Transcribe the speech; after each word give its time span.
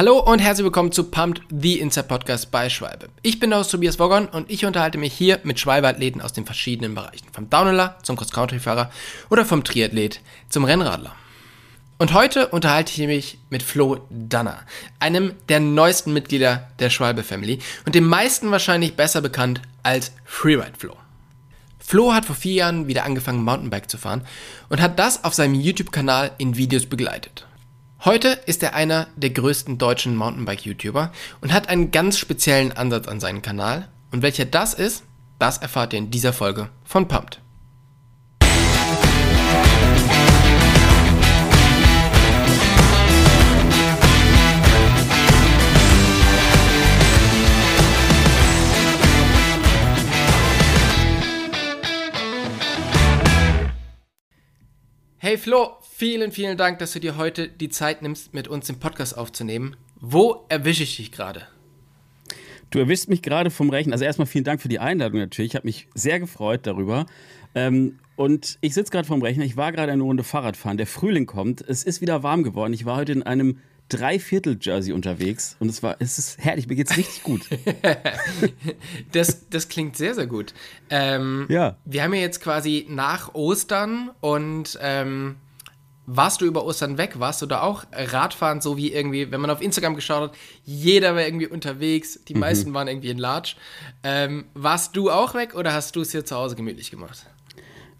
Hallo 0.00 0.18
und 0.18 0.38
herzlich 0.38 0.64
willkommen 0.64 0.92
zu 0.92 1.10
Pumped, 1.10 1.42
the 1.50 1.78
Inside 1.78 2.06
Podcast 2.06 2.50
bei 2.50 2.70
Schwalbe. 2.70 3.10
Ich 3.20 3.38
bin 3.38 3.54
Host 3.54 3.70
Tobias 3.70 3.98
Woggon 3.98 4.28
und 4.28 4.50
ich 4.50 4.64
unterhalte 4.64 4.96
mich 4.96 5.12
hier 5.12 5.40
mit 5.42 5.60
Schwalbe-Athleten 5.60 6.22
aus 6.22 6.32
den 6.32 6.46
verschiedenen 6.46 6.94
Bereichen. 6.94 7.26
Vom 7.34 7.50
Downhiller 7.50 7.98
zum 8.02 8.16
Cross-Country-Fahrer 8.16 8.90
oder 9.28 9.44
vom 9.44 9.62
Triathlet 9.62 10.22
zum 10.48 10.64
Rennradler. 10.64 11.14
Und 11.98 12.14
heute 12.14 12.48
unterhalte 12.48 12.98
ich 12.98 13.06
mich 13.06 13.38
mit 13.50 13.62
Flo 13.62 14.00
Danner, 14.08 14.62
einem 15.00 15.34
der 15.50 15.60
neuesten 15.60 16.14
Mitglieder 16.14 16.70
der 16.78 16.88
Schwalbe 16.88 17.22
Family 17.22 17.58
und 17.84 17.94
dem 17.94 18.06
meisten 18.06 18.50
wahrscheinlich 18.50 18.96
besser 18.96 19.20
bekannt 19.20 19.60
als 19.82 20.12
Freeride 20.24 20.78
Flo. 20.78 20.96
Flo 21.78 22.14
hat 22.14 22.24
vor 22.24 22.36
vier 22.36 22.54
Jahren 22.54 22.88
wieder 22.88 23.04
angefangen 23.04 23.44
Mountainbike 23.44 23.90
zu 23.90 23.98
fahren 23.98 24.22
und 24.70 24.80
hat 24.80 24.98
das 24.98 25.24
auf 25.24 25.34
seinem 25.34 25.56
YouTube-Kanal 25.56 26.30
in 26.38 26.56
Videos 26.56 26.86
begleitet. 26.86 27.44
Heute 28.02 28.28
ist 28.46 28.62
er 28.62 28.74
einer 28.74 29.08
der 29.16 29.28
größten 29.28 29.76
deutschen 29.76 30.16
Mountainbike-YouTuber 30.16 31.12
und 31.42 31.52
hat 31.52 31.68
einen 31.68 31.90
ganz 31.90 32.16
speziellen 32.16 32.72
Ansatz 32.72 33.06
an 33.06 33.20
seinen 33.20 33.42
Kanal. 33.42 33.88
Und 34.10 34.22
welcher 34.22 34.46
das 34.46 34.72
ist, 34.72 35.04
das 35.38 35.58
erfahrt 35.58 35.92
ihr 35.92 35.98
in 35.98 36.10
dieser 36.10 36.32
Folge 36.32 36.70
von 36.82 37.08
Pumped. 37.08 37.42
Hey 55.18 55.36
Flo, 55.36 55.76
vielen, 56.00 56.32
vielen 56.32 56.56
Dank, 56.56 56.78
dass 56.78 56.92
du 56.92 56.98
dir 56.98 57.18
heute 57.18 57.46
die 57.46 57.68
Zeit 57.68 58.00
nimmst, 58.00 58.32
mit 58.32 58.48
uns 58.48 58.66
den 58.68 58.78
Podcast 58.78 59.18
aufzunehmen. 59.18 59.76
Wo 60.00 60.46
erwische 60.48 60.82
ich 60.82 60.96
dich 60.96 61.12
gerade? 61.12 61.46
Du 62.70 62.78
erwischst 62.78 63.10
mich 63.10 63.20
gerade 63.20 63.50
vom 63.50 63.68
Rechnen. 63.68 63.92
Also 63.92 64.06
erstmal 64.06 64.26
vielen 64.26 64.44
Dank 64.44 64.62
für 64.62 64.70
die 64.70 64.78
Einladung 64.78 65.20
natürlich. 65.20 65.50
Ich 65.50 65.56
habe 65.56 65.66
mich 65.66 65.88
sehr 65.94 66.18
gefreut 66.18 66.60
darüber. 66.62 67.04
Ähm, 67.54 67.98
und 68.16 68.56
ich 68.62 68.72
sitze 68.72 68.90
gerade 68.90 69.06
vorm 69.06 69.20
Rechner. 69.20 69.44
Ich 69.44 69.58
war 69.58 69.72
gerade 69.72 69.92
eine 69.92 70.02
Runde 70.02 70.24
Fahrradfahren. 70.24 70.78
Der 70.78 70.86
Frühling 70.86 71.26
kommt. 71.26 71.60
Es 71.60 71.84
ist 71.84 72.00
wieder 72.00 72.22
warm 72.22 72.44
geworden. 72.44 72.72
Ich 72.72 72.86
war 72.86 72.96
heute 72.96 73.12
in 73.12 73.22
einem 73.22 73.58
Dreiviertel-Jersey 73.90 74.94
unterwegs 74.94 75.56
und 75.58 75.68
es 75.68 75.82
war, 75.82 75.96
es 75.98 76.16
ist 76.16 76.38
herrlich, 76.38 76.66
mir 76.66 76.76
geht's 76.76 76.96
richtig 76.96 77.24
gut. 77.24 77.42
das, 79.12 79.50
das 79.50 79.68
klingt 79.68 79.98
sehr, 79.98 80.14
sehr 80.14 80.28
gut. 80.28 80.54
Ähm, 80.88 81.44
ja. 81.50 81.76
Wir 81.84 82.04
haben 82.04 82.14
ja 82.14 82.20
jetzt 82.20 82.40
quasi 82.40 82.86
nach 82.88 83.34
Ostern 83.34 84.12
und 84.20 84.78
ähm, 84.80 85.36
warst 86.12 86.40
du 86.40 86.44
über 86.44 86.64
Ostern 86.64 86.98
weg? 86.98 87.20
Warst 87.20 87.40
du 87.40 87.46
da 87.46 87.62
auch 87.62 87.84
Radfahren, 87.92 88.60
so 88.60 88.76
wie 88.76 88.92
irgendwie, 88.92 89.30
wenn 89.30 89.40
man 89.40 89.50
auf 89.50 89.62
Instagram 89.62 89.94
geschaut 89.94 90.30
hat, 90.30 90.38
jeder 90.64 91.14
war 91.14 91.22
irgendwie 91.22 91.46
unterwegs, 91.46 92.20
die 92.26 92.34
mhm. 92.34 92.40
meisten 92.40 92.74
waren 92.74 92.88
irgendwie 92.88 93.10
in 93.10 93.18
Large. 93.18 93.54
Ähm, 94.02 94.46
warst 94.54 94.96
du 94.96 95.10
auch 95.10 95.34
weg 95.34 95.54
oder 95.54 95.72
hast 95.72 95.94
du 95.94 96.00
es 96.00 96.10
hier 96.10 96.24
zu 96.24 96.36
Hause 96.36 96.56
gemütlich 96.56 96.90
gemacht? 96.90 97.26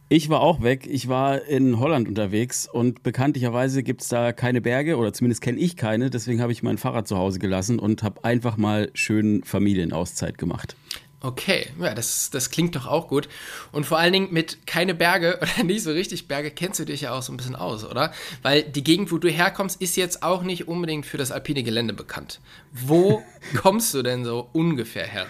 Ich 0.08 0.28
war 0.28 0.40
auch 0.40 0.60
weg. 0.60 0.88
Ich 0.90 1.08
war 1.08 1.44
in 1.44 1.78
Holland 1.78 2.08
unterwegs 2.08 2.68
und 2.68 3.04
bekanntlicherweise 3.04 3.84
gibt 3.84 4.02
es 4.02 4.08
da 4.08 4.32
keine 4.32 4.60
Berge 4.60 4.96
oder 4.96 5.12
zumindest 5.12 5.40
kenne 5.40 5.60
ich 5.60 5.76
keine. 5.76 6.10
Deswegen 6.10 6.42
habe 6.42 6.50
ich 6.50 6.64
mein 6.64 6.78
Fahrrad 6.78 7.06
zu 7.06 7.16
Hause 7.16 7.38
gelassen 7.38 7.78
und 7.78 8.02
habe 8.02 8.24
einfach 8.24 8.56
mal 8.56 8.90
schön 8.94 9.44
Familienauszeit 9.44 10.36
gemacht. 10.36 10.74
Okay, 11.22 11.66
ja, 11.78 11.94
das, 11.94 12.30
das 12.30 12.50
klingt 12.50 12.74
doch 12.76 12.86
auch 12.86 13.08
gut. 13.08 13.28
Und 13.72 13.84
vor 13.84 13.98
allen 13.98 14.12
Dingen 14.12 14.28
mit 14.32 14.66
keine 14.66 14.94
Berge 14.94 15.38
oder 15.42 15.64
nicht 15.64 15.82
so 15.82 15.90
richtig 15.90 16.28
Berge 16.28 16.50
kennst 16.50 16.80
du 16.80 16.84
dich 16.86 17.02
ja 17.02 17.12
auch 17.12 17.22
so 17.22 17.32
ein 17.32 17.36
bisschen 17.36 17.56
aus, 17.56 17.84
oder? 17.84 18.12
Weil 18.42 18.62
die 18.62 18.82
Gegend, 18.82 19.12
wo 19.12 19.18
du 19.18 19.28
herkommst, 19.28 19.82
ist 19.82 19.96
jetzt 19.96 20.22
auch 20.22 20.42
nicht 20.42 20.66
unbedingt 20.66 21.04
für 21.04 21.18
das 21.18 21.30
alpine 21.30 21.62
Gelände 21.62 21.92
bekannt. 21.92 22.40
Wo 22.72 23.22
kommst 23.56 23.92
du 23.92 24.02
denn 24.02 24.24
so 24.24 24.48
ungefähr 24.52 25.06
her? 25.06 25.26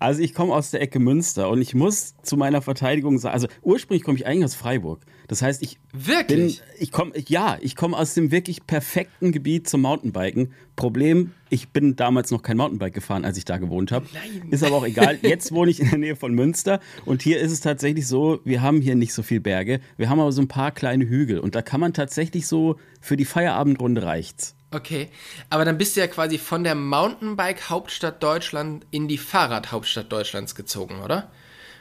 Also 0.00 0.22
ich 0.22 0.32
komme 0.32 0.54
aus 0.54 0.70
der 0.70 0.80
Ecke 0.80 0.98
Münster 0.98 1.50
und 1.50 1.60
ich 1.60 1.74
muss 1.74 2.14
zu 2.22 2.38
meiner 2.38 2.62
Verteidigung 2.62 3.18
sagen, 3.18 3.34
also 3.34 3.48
ursprünglich 3.60 4.02
komme 4.02 4.16
ich 4.16 4.26
eigentlich 4.26 4.46
aus 4.46 4.54
Freiburg. 4.54 5.04
Das 5.28 5.42
heißt, 5.42 5.62
ich 5.62 5.78
wirklich, 5.92 6.60
bin, 6.60 6.66
ich 6.78 6.90
komme, 6.90 7.12
ja, 7.28 7.58
ich 7.60 7.76
komme 7.76 7.98
aus 7.98 8.14
dem 8.14 8.30
wirklich 8.30 8.66
perfekten 8.66 9.30
Gebiet 9.30 9.68
zum 9.68 9.82
Mountainbiken. 9.82 10.54
Problem, 10.74 11.32
ich 11.50 11.68
bin 11.68 11.96
damals 11.96 12.30
noch 12.30 12.40
kein 12.40 12.56
Mountainbike 12.56 12.94
gefahren, 12.94 13.26
als 13.26 13.36
ich 13.36 13.44
da 13.44 13.58
gewohnt 13.58 13.92
habe. 13.92 14.06
Ist 14.50 14.64
aber 14.64 14.76
auch 14.76 14.86
egal. 14.86 15.18
Jetzt 15.20 15.52
wohne 15.52 15.70
ich 15.70 15.80
in 15.80 15.90
der 15.90 15.98
Nähe 15.98 16.16
von 16.16 16.32
Münster 16.32 16.80
und 17.04 17.20
hier 17.20 17.38
ist 17.38 17.52
es 17.52 17.60
tatsächlich 17.60 18.06
so, 18.06 18.40
wir 18.44 18.62
haben 18.62 18.80
hier 18.80 18.94
nicht 18.94 19.12
so 19.12 19.22
viel 19.22 19.40
Berge, 19.40 19.80
wir 19.98 20.08
haben 20.08 20.18
aber 20.18 20.32
so 20.32 20.40
ein 20.40 20.48
paar 20.48 20.72
kleine 20.72 21.06
Hügel 21.06 21.38
und 21.40 21.54
da 21.54 21.60
kann 21.60 21.78
man 21.78 21.92
tatsächlich 21.92 22.46
so 22.46 22.76
für 23.02 23.18
die 23.18 23.26
Feierabendrunde 23.26 24.02
reicht's. 24.02 24.56
Okay, 24.72 25.08
aber 25.48 25.64
dann 25.64 25.78
bist 25.78 25.96
du 25.96 26.00
ja 26.00 26.06
quasi 26.06 26.38
von 26.38 26.62
der 26.62 26.76
Mountainbike-Hauptstadt 26.76 28.22
Deutschland 28.22 28.86
in 28.92 29.08
die 29.08 29.18
Fahrrad-Hauptstadt 29.18 30.12
Deutschlands 30.12 30.54
gezogen, 30.54 31.00
oder? 31.02 31.30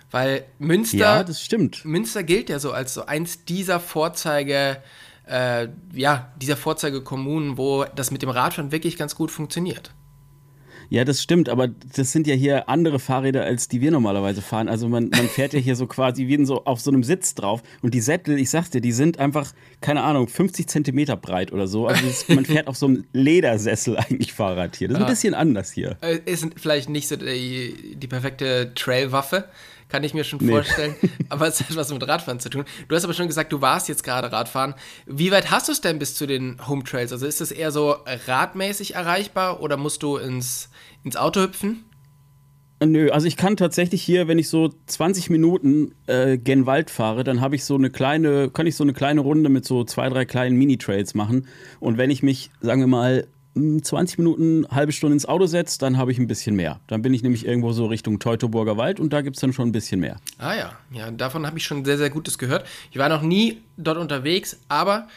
Weil 0.10 0.46
Münster. 0.58 0.98
Ja, 0.98 1.24
das 1.24 1.44
stimmt. 1.44 1.86
Münster 1.86 2.24
gilt 2.24 2.50
ja 2.50 2.58
so 2.58 2.72
als 2.72 2.96
so 2.96 3.06
eins 3.06 3.46
dieser 3.46 3.80
Vorzeige, 3.80 4.82
äh, 5.28 5.68
ja, 5.94 6.32
dieser 6.38 6.58
Vorzeigekommunen, 6.58 7.58
wo 7.58 7.86
das 7.96 8.10
mit 8.10 8.24
dem 8.24 8.30
Radfahren 8.30 8.72
wirklich 8.72 8.98
ganz 8.98 9.16
gut 9.16 9.30
funktioniert. 9.30 9.92
Ja, 10.90 11.06
das 11.06 11.22
stimmt, 11.22 11.50
aber 11.50 11.68
das 11.68 12.12
sind 12.12 12.26
ja 12.26 12.34
hier 12.34 12.68
andere 12.68 13.00
Fahrräder, 13.00 13.44
als 13.44 13.68
die 13.68 13.80
wir 13.80 13.92
normalerweise 13.92 14.42
fahren. 14.42 14.68
Also 14.68 14.90
man, 14.90 15.10
man 15.10 15.28
fährt 15.28 15.54
ja 15.54 15.60
hier 15.60 15.76
so 15.76 15.86
quasi 15.86 16.28
wie 16.28 16.44
so 16.46 16.66
auf 16.66 16.80
so 16.80 16.90
einem 16.90 17.04
Sitz 17.04 17.36
drauf. 17.36 17.62
Und 17.82 17.94
die 17.94 18.02
Sättel, 18.02 18.40
ich 18.40 18.50
sag's 18.50 18.72
dir, 18.72 18.82
die 18.82 18.92
sind 18.92 19.20
einfach, 19.20 19.54
keine 19.82 20.02
Ahnung, 20.02 20.28
50 20.28 20.68
Zentimeter 20.68 21.16
breit 21.16 21.54
oder 21.54 21.68
so. 21.68 21.88
Also 21.88 22.08
ist, 22.08 22.30
man 22.30 22.46
fährt 22.46 22.68
auf 22.68 22.76
so 22.76 22.88
einem 22.88 23.06
Ledersessel 23.14 23.98
eigentlich 23.98 24.34
Fahrrad 24.34 24.76
hier. 24.76 24.88
Das 24.88 24.98
ist 24.98 25.04
ein 25.04 25.10
bisschen 25.10 25.34
anders 25.36 25.72
hier. 25.72 25.98
Äh, 26.02 26.20
ist 26.26 26.48
vielleicht 26.58 26.90
nicht 26.90 27.08
so 27.08 27.16
die, 27.16 27.96
die 27.96 28.08
perfekte 28.08 28.74
Trailwaffe 28.74 29.46
kann 29.90 30.04
ich 30.04 30.14
mir 30.14 30.24
schon 30.24 30.40
nee. 30.42 30.52
vorstellen. 30.52 30.96
aber 31.30 31.48
es 31.48 31.60
hat 31.60 31.76
was 31.76 31.92
mit 31.92 32.08
Radfahren 32.08 32.40
zu 32.40 32.50
tun. 32.50 32.64
Du 32.88 32.96
hast 32.96 33.04
aber 33.04 33.14
schon 33.14 33.28
gesagt, 33.28 33.52
du 33.52 33.62
warst 33.62 33.90
jetzt 33.90 34.04
gerade 34.04 34.32
Radfahren. 34.32 34.76
Wie 35.06 35.32
weit 35.32 35.52
hast 35.52 35.68
du 35.68 35.72
es 35.72 35.82
denn 35.82 36.00
bis 36.00 36.16
zu 36.16 36.26
den 36.26 36.58
Home 36.68 36.84
Trails? 36.84 37.12
Also 37.12 37.26
ist 37.26 37.42
es 37.42 37.52
eher 37.52 37.72
so 37.72 37.98
radmäßig 38.28 38.96
erreichbar 38.96 39.62
oder 39.62 39.78
musst 39.78 40.04
du 40.04 40.18
ins, 40.18 40.70
ins 41.04 41.18
Auto 41.18 41.42
hüpfen? 41.42 41.84
Nö, 42.82 43.10
also 43.10 43.28
ich 43.28 43.36
kann 43.36 43.58
tatsächlich 43.58 44.02
hier, 44.02 44.30
wenn 44.30 44.40
ich 44.40 44.48
so 44.48 44.70
20 44.86 45.30
Minuten 45.30 45.96
äh, 46.08 46.38
gen 46.38 46.66
Wald 46.66 46.90
fahre, 46.90 47.26
dann 47.26 47.42
habe 47.42 47.56
ich 47.56 47.66
so 47.66 47.76
eine 47.76 47.90
kleine, 47.90 48.50
kann 48.52 48.68
ich 48.68 48.76
so 48.78 48.86
eine 48.86 48.94
kleine 48.94 49.20
Runde 49.20 49.50
mit 49.50 49.66
so 49.66 49.84
zwei, 49.84 50.08
drei 50.08 50.24
kleinen 50.24 50.56
Mini-Trails 50.58 51.14
machen. 51.14 51.48
Und 51.82 51.98
wenn 51.98 52.10
ich 52.10 52.24
mich, 52.24 52.52
sagen 52.62 52.80
wir 52.80 52.88
mal, 52.88 53.28
20 53.82 54.18
Minuten, 54.18 54.66
halbe 54.70 54.92
Stunde 54.92 55.14
ins 55.14 55.26
Auto 55.26 55.46
setzt, 55.46 55.82
dann 55.82 55.98
habe 55.98 56.12
ich 56.12 56.20
ein 56.20 56.28
bisschen 56.28 56.56
mehr. 56.56 56.80
Dann 56.88 57.02
bin 57.02 57.14
ich 57.14 57.24
nämlich 57.24 57.46
irgendwo 57.46 57.72
so 57.72 57.86
Richtung 57.86 58.20
Teutoburger 58.20 58.78
Wald 58.78 59.00
und 59.00 59.14
da 59.14 59.22
gibt 59.22 59.38
es 59.38 59.42
dann 59.42 59.54
schon 59.54 59.70
ein 59.70 59.72
bisschen 59.72 60.00
mehr. 60.00 60.18
Ah 60.38 60.56
ja, 60.56 60.74
ja, 60.92 61.12
davon 61.12 61.46
habe 61.46 61.58
ich 61.58 61.66
schon 61.66 61.86
sehr, 61.86 61.98
sehr 61.98 62.10
Gutes 62.10 62.38
gehört. 62.38 62.66
Ich 62.92 62.98
war 62.98 63.10
noch 63.10 63.22
nie 63.22 63.62
dort 63.78 63.98
unterwegs, 63.98 64.60
aber 64.68 65.08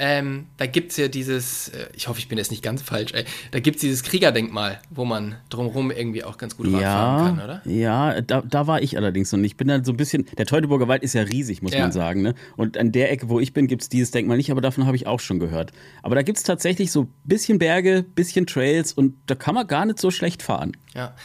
ähm, 0.00 0.46
da 0.56 0.66
gibt 0.66 0.92
es 0.92 0.96
ja 0.96 1.08
dieses, 1.08 1.70
äh, 1.70 1.88
ich 1.94 2.06
hoffe, 2.06 2.20
ich 2.20 2.28
bin 2.28 2.38
jetzt 2.38 2.52
nicht 2.52 2.62
ganz 2.62 2.82
falsch, 2.82 3.12
ey, 3.14 3.24
da 3.50 3.58
gibt 3.58 3.76
es 3.76 3.80
dieses 3.80 4.04
Kriegerdenkmal, 4.04 4.80
wo 4.90 5.04
man 5.04 5.36
drumherum 5.50 5.90
irgendwie 5.90 6.22
auch 6.22 6.38
ganz 6.38 6.56
gut 6.56 6.68
ja, 6.68 6.80
fahren 6.80 7.36
kann, 7.36 7.44
oder? 7.44 7.62
Ja, 7.64 8.20
da, 8.20 8.42
da 8.42 8.66
war 8.68 8.80
ich 8.80 8.96
allerdings 8.96 9.32
noch 9.32 9.40
nicht. 9.40 9.52
Ich 9.52 9.56
bin 9.56 9.66
dann 9.66 9.84
so 9.84 9.92
ein 9.92 9.96
bisschen, 9.96 10.26
der 10.36 10.46
Teutoburger 10.46 10.86
Wald 10.86 11.02
ist 11.02 11.14
ja 11.14 11.22
riesig, 11.22 11.62
muss 11.62 11.72
ja. 11.72 11.80
man 11.80 11.90
sagen. 11.92 12.22
Ne? 12.22 12.34
Und 12.56 12.78
an 12.78 12.92
der 12.92 13.10
Ecke, 13.10 13.28
wo 13.28 13.40
ich 13.40 13.52
bin, 13.52 13.66
gibt 13.66 13.82
es 13.82 13.88
dieses 13.88 14.12
Denkmal 14.12 14.36
nicht, 14.36 14.52
aber 14.52 14.60
davon 14.60 14.86
habe 14.86 14.96
ich 14.96 15.08
auch 15.08 15.20
schon 15.20 15.40
gehört. 15.40 15.72
Aber 16.02 16.14
da 16.14 16.22
gibt 16.22 16.38
es 16.38 16.44
tatsächlich 16.44 16.92
so 16.92 17.02
ein 17.02 17.14
bisschen 17.24 17.58
Berge, 17.58 18.04
bisschen 18.14 18.46
Trails 18.46 18.92
und 18.92 19.16
da 19.26 19.34
kann 19.34 19.56
man 19.56 19.66
gar 19.66 19.84
nicht 19.84 19.98
so 19.98 20.12
schlecht 20.12 20.42
fahren. 20.42 20.76
Ja. 20.94 21.16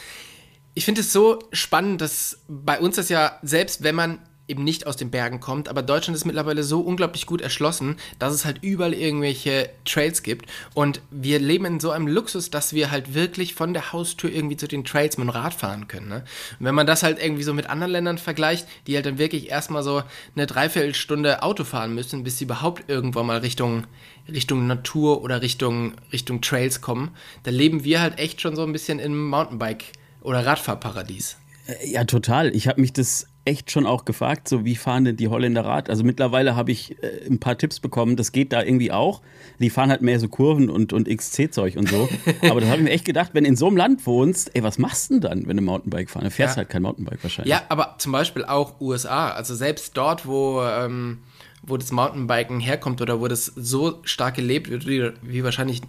Ich 0.74 0.84
finde 0.84 1.02
es 1.02 1.12
so 1.12 1.38
spannend, 1.52 2.00
dass 2.00 2.42
bei 2.48 2.80
uns 2.80 2.96
das 2.96 3.08
ja, 3.08 3.38
selbst 3.42 3.84
wenn 3.84 3.94
man 3.94 4.18
eben 4.46 4.64
nicht 4.64 4.86
aus 4.86 4.96
den 4.96 5.10
Bergen 5.10 5.40
kommt, 5.40 5.68
aber 5.68 5.82
Deutschland 5.82 6.16
ist 6.16 6.24
mittlerweile 6.24 6.62
so 6.62 6.80
unglaublich 6.80 7.26
gut 7.26 7.40
erschlossen, 7.40 7.96
dass 8.18 8.34
es 8.34 8.44
halt 8.44 8.58
überall 8.62 8.92
irgendwelche 8.92 9.70
Trails 9.84 10.22
gibt 10.22 10.50
und 10.74 11.00
wir 11.10 11.38
leben 11.38 11.64
in 11.64 11.80
so 11.80 11.90
einem 11.90 12.06
Luxus, 12.06 12.50
dass 12.50 12.74
wir 12.74 12.90
halt 12.90 13.14
wirklich 13.14 13.54
von 13.54 13.72
der 13.72 13.92
Haustür 13.92 14.30
irgendwie 14.30 14.56
zu 14.56 14.68
den 14.68 14.84
Trails 14.84 15.16
mit 15.16 15.26
dem 15.26 15.30
Rad 15.30 15.54
fahren 15.54 15.88
können. 15.88 16.08
Ne? 16.08 16.24
Und 16.58 16.66
wenn 16.66 16.74
man 16.74 16.86
das 16.86 17.02
halt 17.02 17.22
irgendwie 17.22 17.42
so 17.42 17.54
mit 17.54 17.70
anderen 17.70 17.92
Ländern 17.92 18.18
vergleicht, 18.18 18.68
die 18.86 18.96
halt 18.96 19.06
dann 19.06 19.18
wirklich 19.18 19.48
erstmal 19.48 19.82
so 19.82 20.02
eine 20.36 20.46
Dreiviertelstunde 20.46 21.42
Auto 21.42 21.64
fahren 21.64 21.94
müssen, 21.94 22.22
bis 22.22 22.38
sie 22.38 22.44
überhaupt 22.44 22.88
irgendwann 22.88 23.26
mal 23.26 23.38
Richtung, 23.38 23.86
Richtung 24.28 24.66
Natur 24.66 25.22
oder 25.22 25.40
Richtung, 25.40 25.94
Richtung 26.12 26.42
Trails 26.42 26.80
kommen, 26.82 27.10
da 27.44 27.50
leben 27.50 27.84
wir 27.84 28.02
halt 28.02 28.18
echt 28.18 28.40
schon 28.40 28.56
so 28.56 28.62
ein 28.62 28.72
bisschen 28.72 28.98
im 28.98 29.30
Mountainbike- 29.32 29.92
oder 30.20 30.44
Radfahrparadies. 30.44 31.38
Ja, 31.84 32.04
total. 32.04 32.54
Ich 32.54 32.68
habe 32.68 32.80
mich 32.80 32.92
das 32.92 33.26
echt 33.44 33.70
schon 33.70 33.86
auch 33.86 34.04
gefragt, 34.04 34.48
so 34.48 34.64
wie 34.64 34.74
fahren 34.74 35.04
denn 35.04 35.16
die 35.16 35.28
Holländer 35.28 35.64
Rad? 35.64 35.90
Also 35.90 36.02
mittlerweile 36.02 36.56
habe 36.56 36.72
ich 36.72 37.02
äh, 37.02 37.26
ein 37.28 37.38
paar 37.38 37.58
Tipps 37.58 37.78
bekommen, 37.78 38.16
das 38.16 38.32
geht 38.32 38.52
da 38.52 38.62
irgendwie 38.62 38.90
auch. 38.90 39.20
Die 39.58 39.70
fahren 39.70 39.90
halt 39.90 40.02
mehr 40.02 40.18
so 40.18 40.28
Kurven 40.28 40.70
und, 40.70 40.92
und 40.92 41.08
XC-Zeug 41.08 41.76
und 41.76 41.88
so. 41.88 42.08
Aber 42.48 42.60
da 42.60 42.68
habe 42.68 42.78
ich 42.78 42.84
mir 42.84 42.90
echt 42.90 43.04
gedacht, 43.04 43.30
wenn 43.34 43.44
du 43.44 43.50
in 43.50 43.56
so 43.56 43.66
einem 43.66 43.76
Land 43.76 44.06
wohnst, 44.06 44.50
ey, 44.54 44.62
was 44.62 44.78
machst 44.78 45.10
du 45.10 45.14
denn 45.14 45.20
dann, 45.20 45.46
wenn 45.46 45.56
du 45.56 45.62
Mountainbike 45.62 46.08
fahren? 46.08 46.24
Du 46.24 46.30
fährst 46.30 46.56
ja. 46.56 46.58
halt 46.58 46.70
kein 46.70 46.82
Mountainbike 46.82 47.22
wahrscheinlich. 47.22 47.50
Ja, 47.50 47.62
aber 47.68 47.96
zum 47.98 48.12
Beispiel 48.12 48.44
auch 48.44 48.80
USA. 48.80 49.30
Also 49.30 49.54
selbst 49.54 49.96
dort, 49.96 50.26
wo, 50.26 50.62
ähm, 50.62 51.18
wo 51.62 51.76
das 51.76 51.92
Mountainbiken 51.92 52.60
herkommt 52.60 53.02
oder 53.02 53.20
wo 53.20 53.28
das 53.28 53.46
so 53.46 54.00
stark 54.04 54.36
gelebt 54.36 54.70
wird, 54.70 54.86
wie, 54.86 55.10
wie 55.22 55.44
wahrscheinlich 55.44 55.82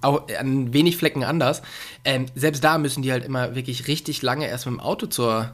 auch 0.00 0.28
an 0.38 0.72
wenig 0.72 0.96
Flecken 0.96 1.24
anders. 1.24 1.62
Ähm, 2.04 2.26
selbst 2.34 2.62
da 2.62 2.78
müssen 2.78 3.02
die 3.02 3.12
halt 3.12 3.24
immer 3.24 3.54
wirklich 3.54 3.88
richtig 3.88 4.22
lange 4.22 4.46
erst 4.46 4.66
mit 4.66 4.74
dem 4.74 4.80
Auto 4.80 5.06
zur, 5.06 5.52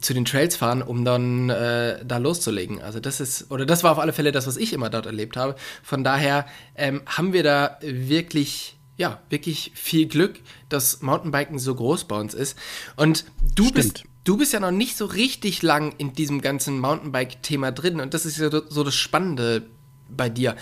zu 0.00 0.14
den 0.14 0.24
Trails 0.24 0.56
fahren, 0.56 0.82
um 0.82 1.04
dann 1.04 1.50
äh, 1.50 2.04
da 2.04 2.18
loszulegen. 2.18 2.82
Also 2.82 3.00
das 3.00 3.20
ist, 3.20 3.50
oder 3.50 3.66
das 3.66 3.84
war 3.84 3.92
auf 3.92 3.98
alle 3.98 4.12
Fälle 4.12 4.32
das, 4.32 4.46
was 4.46 4.56
ich 4.56 4.72
immer 4.72 4.90
dort 4.90 5.06
erlebt 5.06 5.36
habe. 5.36 5.56
Von 5.82 6.04
daher 6.04 6.46
ähm, 6.74 7.02
haben 7.06 7.32
wir 7.32 7.42
da 7.42 7.78
wirklich, 7.82 8.76
ja, 8.96 9.20
wirklich 9.30 9.72
viel 9.74 10.06
Glück, 10.06 10.40
dass 10.68 11.02
Mountainbiken 11.02 11.58
so 11.58 11.74
groß 11.74 12.04
bei 12.04 12.18
uns 12.18 12.34
ist. 12.34 12.58
Und 12.96 13.24
du 13.54 13.64
Stimmt. 13.64 13.74
bist, 13.74 14.04
du 14.24 14.36
bist 14.36 14.52
ja 14.52 14.60
noch 14.60 14.70
nicht 14.70 14.96
so 14.96 15.06
richtig 15.06 15.62
lang 15.62 15.94
in 15.98 16.12
diesem 16.12 16.40
ganzen 16.40 16.78
Mountainbike-Thema 16.78 17.72
drin 17.72 18.00
und 18.00 18.14
das 18.14 18.26
ist 18.26 18.38
ja 18.38 18.50
so 18.50 18.84
das 18.84 18.94
Spannende 18.94 19.62
bei 20.08 20.28
dir. 20.28 20.56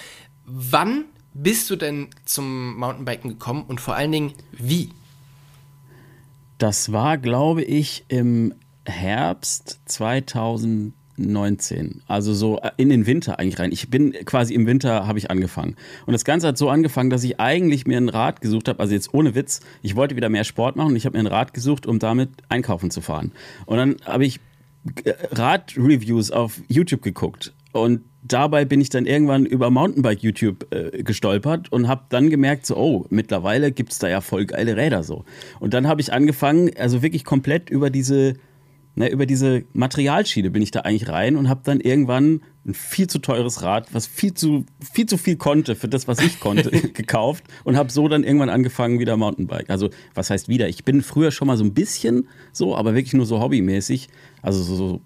Wann 0.45 1.05
bist 1.35 1.71
du 1.71 1.77
denn 1.77 2.11
zum 2.25 2.77
Mountainbiken 2.77 3.31
gekommen 3.31 3.65
und 3.67 3.81
vor 3.81 3.95
allen 3.95 4.13
Dingen 4.13 4.33
wie? 4.53 4.91
Das 6.59 6.93
war, 6.93 7.19
glaube 7.19 7.65
ich, 7.65 8.05
im 8.09 8.55
Herbst 8.87 9.81
2019. 9.87 12.03
Also 12.07 12.35
so 12.35 12.61
äh, 12.61 12.71
in 12.77 12.89
den 12.89 13.07
Winter 13.07 13.39
eigentlich 13.39 13.59
rein. 13.59 13.73
Ich 13.73 13.91
bin 13.91 14.13
quasi 14.25 14.55
im 14.55 14.67
Winter 14.67 15.07
habe 15.07 15.19
ich 15.19 15.31
angefangen. 15.31 15.77
Und 16.07 16.13
das 16.13 16.25
Ganze 16.25 16.49
hat 16.49 16.59
so 16.59 16.69
angefangen, 16.69 17.11
dass 17.11 17.25
ich 17.25 17.41
eigentlich 17.41 17.87
mir 17.87 17.99
ein 17.99 18.09
Rad 18.09 18.41
gesucht 18.41 18.69
habe, 18.69 18.81
also 18.81 18.95
jetzt 18.95 19.13
ohne 19.15 19.35
Witz, 19.35 19.61
ich 19.83 19.97
wollte 19.97 20.17
wieder 20.17 20.29
mehr 20.29 20.45
Sport 20.45 20.77
machen 20.77 20.91
und 20.91 20.97
ich 20.97 21.07
habe 21.07 21.17
mir 21.17 21.23
ein 21.23 21.33
Rad 21.33 21.55
gesucht, 21.55 21.87
um 21.87 21.99
damit 21.99 22.31
einkaufen 22.49 22.91
zu 22.91 23.01
fahren. 23.01 23.33
Und 23.67 23.77
dann 23.77 23.97
habe 24.05 24.25
ich 24.25 24.41
äh, 25.05 25.13
Radreviews 25.33 26.31
auf 26.31 26.61
YouTube 26.69 27.03
geguckt 27.03 27.53
und 27.73 28.03
dabei 28.23 28.65
bin 28.65 28.81
ich 28.81 28.91
dann 28.91 29.07
irgendwann 29.07 29.47
über 29.47 29.71
Mountainbike 29.71 30.23
YouTube 30.23 30.73
äh, 30.73 31.03
gestolpert 31.03 31.73
und 31.73 31.89
habe 31.89 32.05
dann 32.11 32.31
gemerkt, 32.31 32.67
so, 32.67 32.77
oh, 32.77 33.07
mittlerweile 33.11 33.73
gibt 33.73 33.93
es 33.93 33.99
da 33.99 34.09
ja 34.09 34.21
voll 34.21 34.47
geile 34.47 34.77
Räder 34.77 35.03
so. 35.03 35.25
Und 35.59 35.75
dann 35.75 35.89
habe 35.89 36.01
ich 36.01 36.13
angefangen, 36.13 36.71
also 36.79 37.03
wirklich 37.03 37.25
komplett 37.25 37.71
über 37.71 37.91
diese, 37.91 38.35
ne, 38.95 39.09
über 39.09 39.27
diese 39.27 39.65
Materialschiene 39.73 40.51
bin 40.51 40.63
ich 40.63 40.71
da 40.71 40.81
eigentlich 40.81 41.09
rein 41.09 41.37
und 41.37 41.49
habe 41.49 41.61
dann 41.65 41.81
irgendwann 41.81 42.43
ein 42.65 42.75
viel 42.75 43.09
zu 43.09 43.19
teures 43.19 43.63
Rad, 43.63 43.93
was 43.93 44.07
viel 44.07 44.35
zu 44.35 44.65
viel, 44.81 45.07
zu 45.07 45.17
viel 45.17 45.37
konnte 45.37 45.75
für 45.75 45.89
das, 45.89 46.07
was 46.07 46.21
ich 46.21 46.39
konnte, 46.39 46.71
gekauft 46.95 47.45
und 47.65 47.77
habe 47.77 47.91
so 47.91 48.07
dann 48.09 48.23
irgendwann 48.23 48.51
angefangen 48.51 49.01
wieder 49.01 49.17
Mountainbike. 49.17 49.69
Also 49.69 49.91
was 50.15 50.31
heißt 50.31 50.49
wieder? 50.49 50.69
Ich 50.69 50.85
bin 50.85 51.03
früher 51.03 51.33
schon 51.33 51.49
mal 51.49 51.57
so 51.57 51.65
ein 51.65 51.75
bisschen 51.75 52.29
so, 52.53 52.77
aber 52.77 52.95
wirklich 52.95 53.15
nur 53.15 53.27
so 53.27 53.41
hobbymäßig. 53.41 54.09
Also 54.43 54.63
so, 54.63 54.77
so 54.77 55.01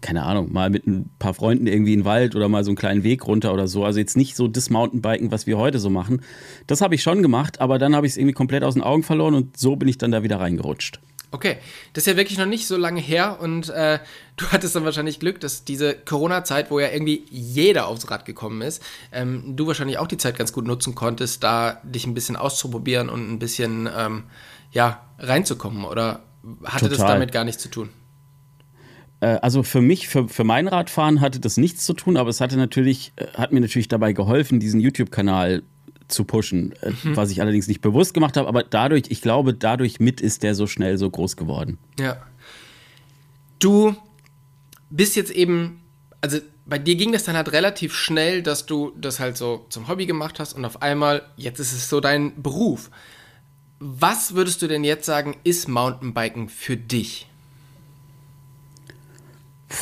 keine 0.00 0.22
Ahnung, 0.22 0.52
mal 0.52 0.70
mit 0.70 0.86
ein 0.86 1.10
paar 1.18 1.34
Freunden 1.34 1.66
irgendwie 1.66 1.92
in 1.92 2.00
den 2.00 2.04
Wald 2.04 2.34
oder 2.34 2.48
mal 2.48 2.64
so 2.64 2.70
einen 2.70 2.76
kleinen 2.76 3.02
Weg 3.02 3.26
runter 3.26 3.52
oder 3.52 3.68
so. 3.68 3.84
Also 3.84 3.98
jetzt 3.98 4.16
nicht 4.16 4.36
so 4.36 4.48
das 4.48 4.70
Mountainbiken, 4.70 5.30
was 5.30 5.46
wir 5.46 5.58
heute 5.58 5.78
so 5.78 5.90
machen. 5.90 6.22
Das 6.66 6.80
habe 6.80 6.94
ich 6.94 7.02
schon 7.02 7.22
gemacht, 7.22 7.60
aber 7.60 7.78
dann 7.78 7.94
habe 7.94 8.06
ich 8.06 8.12
es 8.12 8.16
irgendwie 8.16 8.32
komplett 8.32 8.64
aus 8.64 8.74
den 8.74 8.82
Augen 8.82 9.02
verloren 9.02 9.34
und 9.34 9.56
so 9.56 9.76
bin 9.76 9.88
ich 9.88 9.98
dann 9.98 10.12
da 10.12 10.22
wieder 10.22 10.40
reingerutscht. 10.40 11.00
Okay, 11.32 11.56
das 11.94 12.02
ist 12.02 12.12
ja 12.12 12.16
wirklich 12.18 12.38
noch 12.38 12.46
nicht 12.46 12.66
so 12.66 12.76
lange 12.76 13.00
her 13.00 13.40
und 13.40 13.70
äh, 13.70 13.98
du 14.36 14.46
hattest 14.52 14.76
dann 14.76 14.84
wahrscheinlich 14.84 15.18
Glück, 15.18 15.40
dass 15.40 15.64
diese 15.64 15.94
Corona-Zeit, 15.94 16.70
wo 16.70 16.78
ja 16.78 16.88
irgendwie 16.90 17.24
jeder 17.30 17.86
aufs 17.86 18.10
Rad 18.10 18.26
gekommen 18.26 18.60
ist, 18.60 18.82
ähm, 19.12 19.56
du 19.56 19.66
wahrscheinlich 19.66 19.98
auch 19.98 20.06
die 20.06 20.18
Zeit 20.18 20.36
ganz 20.36 20.52
gut 20.52 20.66
nutzen 20.66 20.94
konntest, 20.94 21.42
da 21.42 21.80
dich 21.82 22.06
ein 22.06 22.14
bisschen 22.14 22.36
auszuprobieren 22.36 23.08
und 23.08 23.32
ein 23.32 23.38
bisschen 23.38 23.88
ähm, 23.96 24.24
ja 24.72 25.00
reinzukommen. 25.18 25.84
Oder 25.84 26.20
hatte 26.64 26.88
Total. 26.88 26.98
das 26.98 27.06
damit 27.06 27.32
gar 27.32 27.44
nichts 27.44 27.62
zu 27.62 27.70
tun? 27.70 27.88
Äh, 29.20 29.38
also 29.40 29.62
für 29.62 29.80
mich, 29.80 30.08
für, 30.08 30.28
für 30.28 30.44
mein 30.44 30.68
Radfahren 30.68 31.20
hatte 31.20 31.40
das 31.40 31.56
nichts 31.56 31.86
zu 31.86 31.94
tun, 31.94 32.16
aber 32.16 32.28
es 32.28 32.40
hatte 32.40 32.56
natürlich, 32.56 33.12
äh, 33.16 33.26
hat 33.34 33.52
mir 33.52 33.60
natürlich 33.60 33.88
dabei 33.88 34.12
geholfen, 34.12 34.60
diesen 34.60 34.80
YouTube-Kanal 34.80 35.62
zu 36.12 36.24
pushen, 36.24 36.72
äh, 36.82 36.90
mhm. 36.90 37.16
was 37.16 37.30
ich 37.30 37.40
allerdings 37.40 37.68
nicht 37.68 37.80
bewusst 37.80 38.14
gemacht 38.14 38.36
habe, 38.36 38.48
aber 38.48 38.62
dadurch, 38.62 39.04
ich 39.08 39.22
glaube, 39.22 39.54
dadurch 39.54 40.00
mit 40.00 40.20
ist 40.20 40.42
der 40.42 40.54
so 40.54 40.66
schnell 40.66 40.98
so 40.98 41.10
groß 41.10 41.36
geworden. 41.36 41.78
Ja. 41.98 42.16
Du 43.58 43.96
bist 44.90 45.16
jetzt 45.16 45.30
eben, 45.30 45.80
also 46.20 46.38
bei 46.66 46.78
dir 46.78 46.96
ging 46.96 47.12
das 47.12 47.24
dann 47.24 47.36
halt 47.36 47.52
relativ 47.52 47.94
schnell, 47.94 48.42
dass 48.42 48.66
du 48.66 48.92
das 49.00 49.20
halt 49.20 49.36
so 49.36 49.66
zum 49.68 49.88
Hobby 49.88 50.06
gemacht 50.06 50.38
hast 50.38 50.52
und 50.52 50.64
auf 50.64 50.82
einmal, 50.82 51.22
jetzt 51.36 51.58
ist 51.58 51.72
es 51.72 51.88
so 51.88 52.00
dein 52.00 52.40
Beruf. 52.42 52.90
Was 53.78 54.34
würdest 54.34 54.62
du 54.62 54.68
denn 54.68 54.84
jetzt 54.84 55.06
sagen, 55.06 55.36
ist 55.42 55.68
Mountainbiken 55.68 56.48
für 56.48 56.76
dich? 56.76 57.28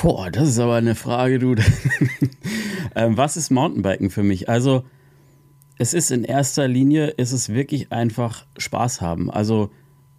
Boah, 0.01 0.31
das 0.31 0.51
ist 0.51 0.59
aber 0.59 0.77
eine 0.77 0.95
Frage, 0.95 1.39
du. 1.39 1.55
ähm, 2.95 3.17
was 3.17 3.37
ist 3.37 3.51
Mountainbiken 3.51 4.09
für 4.11 4.23
mich? 4.23 4.49
Also, 4.49 4.85
es 5.81 5.95
ist 5.95 6.11
in 6.11 6.25
erster 6.25 6.69
Linie, 6.69 7.07
ist 7.07 7.33
es 7.33 7.49
wirklich 7.49 7.91
einfach 7.91 8.45
Spaß 8.59 9.01
haben. 9.01 9.31
Also, 9.31 9.71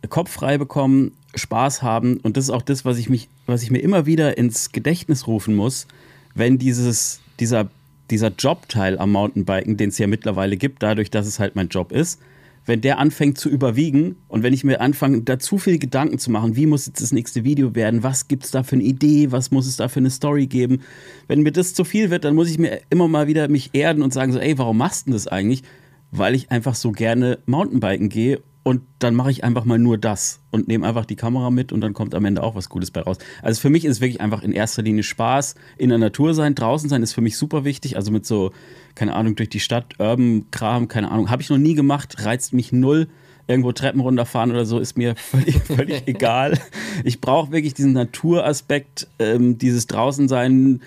Kopf 0.09 0.31
frei 0.31 0.57
bekommen, 0.57 1.11
Spaß 1.35 1.83
haben. 1.83 2.17
Und 2.17 2.35
das 2.35 2.45
ist 2.45 2.49
auch 2.49 2.63
das, 2.63 2.83
was 2.83 2.97
ich, 2.97 3.09
mich, 3.09 3.29
was 3.45 3.61
ich 3.61 3.69
mir 3.69 3.77
immer 3.77 4.07
wieder 4.07 4.39
ins 4.39 4.71
Gedächtnis 4.71 5.27
rufen 5.27 5.53
muss, 5.53 5.85
wenn 6.33 6.57
dieses, 6.57 7.21
dieser, 7.39 7.69
dieser 8.09 8.29
Jobteil 8.29 8.97
am 8.97 9.11
Mountainbiken, 9.11 9.77
den 9.77 9.89
es 9.89 9.99
ja 9.99 10.07
mittlerweile 10.07 10.57
gibt, 10.57 10.81
dadurch, 10.81 11.11
dass 11.11 11.27
es 11.27 11.39
halt 11.39 11.55
mein 11.55 11.67
Job 11.67 11.91
ist, 11.91 12.19
wenn 12.65 12.81
der 12.81 12.99
anfängt 12.99 13.37
zu 13.37 13.49
überwiegen 13.49 14.15
und 14.27 14.43
wenn 14.43 14.53
ich 14.53 14.63
mir 14.63 14.81
anfange, 14.81 15.21
da 15.21 15.39
zu 15.39 15.57
viel 15.57 15.79
Gedanken 15.79 16.19
zu 16.19 16.31
machen, 16.31 16.55
wie 16.55 16.65
muss 16.65 16.85
jetzt 16.85 17.01
das 17.01 17.11
nächste 17.11 17.43
Video 17.43 17.75
werden, 17.75 18.03
was 18.03 18.27
gibt 18.27 18.45
es 18.45 18.51
da 18.51 18.63
für 18.63 18.75
eine 18.75 18.83
Idee, 18.83 19.31
was 19.31 19.51
muss 19.51 19.67
es 19.67 19.77
da 19.77 19.87
für 19.87 19.99
eine 19.99 20.11
Story 20.11 20.47
geben, 20.47 20.81
wenn 21.27 21.41
mir 21.41 21.51
das 21.51 21.73
zu 21.73 21.83
viel 21.83 22.09
wird, 22.09 22.23
dann 22.23 22.35
muss 22.35 22.49
ich 22.49 22.59
mir 22.59 22.81
immer 22.89 23.07
mal 23.07 23.27
wieder 23.27 23.47
mich 23.47 23.71
erden 23.73 24.03
und 24.03 24.13
sagen 24.13 24.31
so, 24.31 24.39
ey, 24.39 24.57
warum 24.57 24.77
machst 24.77 25.07
du 25.07 25.11
das 25.11 25.27
eigentlich? 25.27 25.63
Weil 26.11 26.35
ich 26.35 26.51
einfach 26.51 26.75
so 26.75 26.91
gerne 26.91 27.39
Mountainbiken 27.45 28.09
gehe 28.09 28.41
und 28.63 28.83
dann 28.99 29.15
mache 29.15 29.31
ich 29.31 29.43
einfach 29.43 29.65
mal 29.65 29.79
nur 29.79 29.97
das 29.97 30.39
und 30.51 30.67
nehme 30.67 30.87
einfach 30.87 31.05
die 31.05 31.15
Kamera 31.15 31.49
mit 31.49 31.71
und 31.71 31.81
dann 31.81 31.93
kommt 31.93 32.13
am 32.13 32.25
Ende 32.25 32.43
auch 32.43 32.53
was 32.53 32.69
Gutes 32.69 32.91
bei 32.91 33.01
raus. 33.01 33.17
Also 33.41 33.59
für 33.59 33.71
mich 33.71 33.85
ist 33.85 34.01
wirklich 34.01 34.21
einfach 34.21 34.43
in 34.43 34.51
erster 34.51 34.83
Linie 34.83 35.01
Spaß, 35.01 35.55
in 35.77 35.89
der 35.89 35.97
Natur 35.97 36.35
sein, 36.35 36.53
draußen 36.53 36.87
sein 36.87 37.01
ist 37.01 37.13
für 37.13 37.21
mich 37.21 37.37
super 37.37 37.65
wichtig. 37.65 37.95
Also 37.95 38.11
mit 38.11 38.25
so, 38.25 38.51
keine 38.95 39.15
Ahnung, 39.15 39.35
durch 39.35 39.49
die 39.49 39.59
Stadt, 39.59 39.99
Urban-Kram, 39.99 40.87
keine 40.87 41.11
Ahnung, 41.11 41.29
habe 41.29 41.41
ich 41.41 41.49
noch 41.49 41.57
nie 41.57 41.75
gemacht, 41.75 42.25
reizt 42.25 42.53
mich 42.53 42.71
null. 42.71 43.07
Irgendwo 43.47 43.71
Treppen 43.71 43.99
runterfahren 43.99 44.51
oder 44.51 44.65
so 44.65 44.79
ist 44.79 44.97
mir 44.97 45.15
völlig, 45.17 45.57
völlig 45.57 46.03
egal. 46.07 46.59
Ich 47.03 47.19
brauche 47.21 47.51
wirklich 47.51 47.73
diesen 47.73 47.93
Naturaspekt, 47.93 49.07
ähm, 49.19 49.57
dieses 49.57 49.87
Draußensein, 49.87 50.81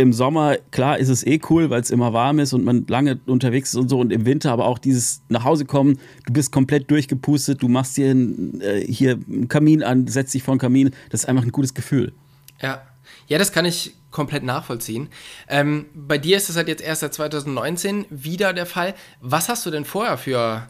im 0.00 0.14
Sommer, 0.14 0.56
klar, 0.70 0.98
ist 0.98 1.10
es 1.10 1.26
eh 1.26 1.40
cool, 1.50 1.68
weil 1.68 1.82
es 1.82 1.90
immer 1.90 2.14
warm 2.14 2.38
ist 2.38 2.54
und 2.54 2.64
man 2.64 2.86
lange 2.88 3.20
unterwegs 3.26 3.70
ist 3.70 3.76
und 3.76 3.90
so. 3.90 4.00
Und 4.00 4.12
im 4.12 4.24
Winter 4.24 4.50
aber 4.50 4.64
auch 4.66 4.78
dieses 4.78 5.20
nach 5.28 5.44
Hause 5.44 5.66
kommen, 5.66 5.98
du 6.26 6.32
bist 6.32 6.50
komplett 6.52 6.90
durchgepustet, 6.90 7.62
du 7.62 7.68
machst 7.68 7.98
dir 7.98 8.06
äh, 8.06 8.80
hier 8.80 9.18
einen 9.28 9.48
Kamin 9.48 9.82
an, 9.82 10.06
setzt 10.06 10.32
dich 10.32 10.42
vor 10.42 10.54
den 10.54 10.58
Kamin. 10.58 10.90
Das 11.10 11.24
ist 11.24 11.28
einfach 11.28 11.42
ein 11.42 11.52
gutes 11.52 11.74
Gefühl. 11.74 12.14
Ja. 12.62 12.82
Ja, 13.26 13.38
das 13.38 13.52
kann 13.52 13.66
ich 13.66 13.94
komplett 14.10 14.42
nachvollziehen. 14.42 15.08
Ähm, 15.48 15.86
bei 15.94 16.18
dir 16.18 16.36
ist 16.36 16.50
es 16.50 16.56
halt 16.56 16.68
jetzt 16.68 16.82
erst 16.82 17.02
seit 17.02 17.14
2019 17.14 18.06
wieder 18.10 18.52
der 18.52 18.66
Fall. 18.66 18.94
Was 19.20 19.48
hast 19.48 19.64
du 19.66 19.70
denn 19.70 19.84
vorher 19.84 20.18
für 20.18 20.66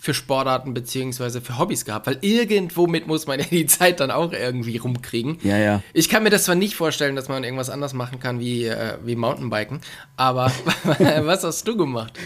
für 0.00 0.14
Sportarten 0.14 0.72
beziehungsweise 0.72 1.42
für 1.42 1.58
Hobbys 1.58 1.84
gehabt, 1.84 2.06
weil 2.06 2.16
irgendwo 2.22 2.86
mit 2.86 3.06
muss 3.06 3.26
man 3.26 3.38
ja 3.38 3.44
die 3.44 3.66
Zeit 3.66 4.00
dann 4.00 4.10
auch 4.10 4.32
irgendwie 4.32 4.78
rumkriegen. 4.78 5.36
Ja, 5.42 5.58
ja. 5.58 5.82
Ich 5.92 6.08
kann 6.08 6.22
mir 6.22 6.30
das 6.30 6.44
zwar 6.44 6.54
nicht 6.54 6.74
vorstellen, 6.74 7.16
dass 7.16 7.28
man 7.28 7.44
irgendwas 7.44 7.68
anders 7.68 7.92
machen 7.92 8.18
kann 8.18 8.40
wie, 8.40 8.64
äh, 8.64 8.96
wie 9.04 9.14
Mountainbiken, 9.14 9.80
aber 10.16 10.50
was 11.20 11.44
hast 11.44 11.68
du 11.68 11.76
gemacht? 11.76 12.18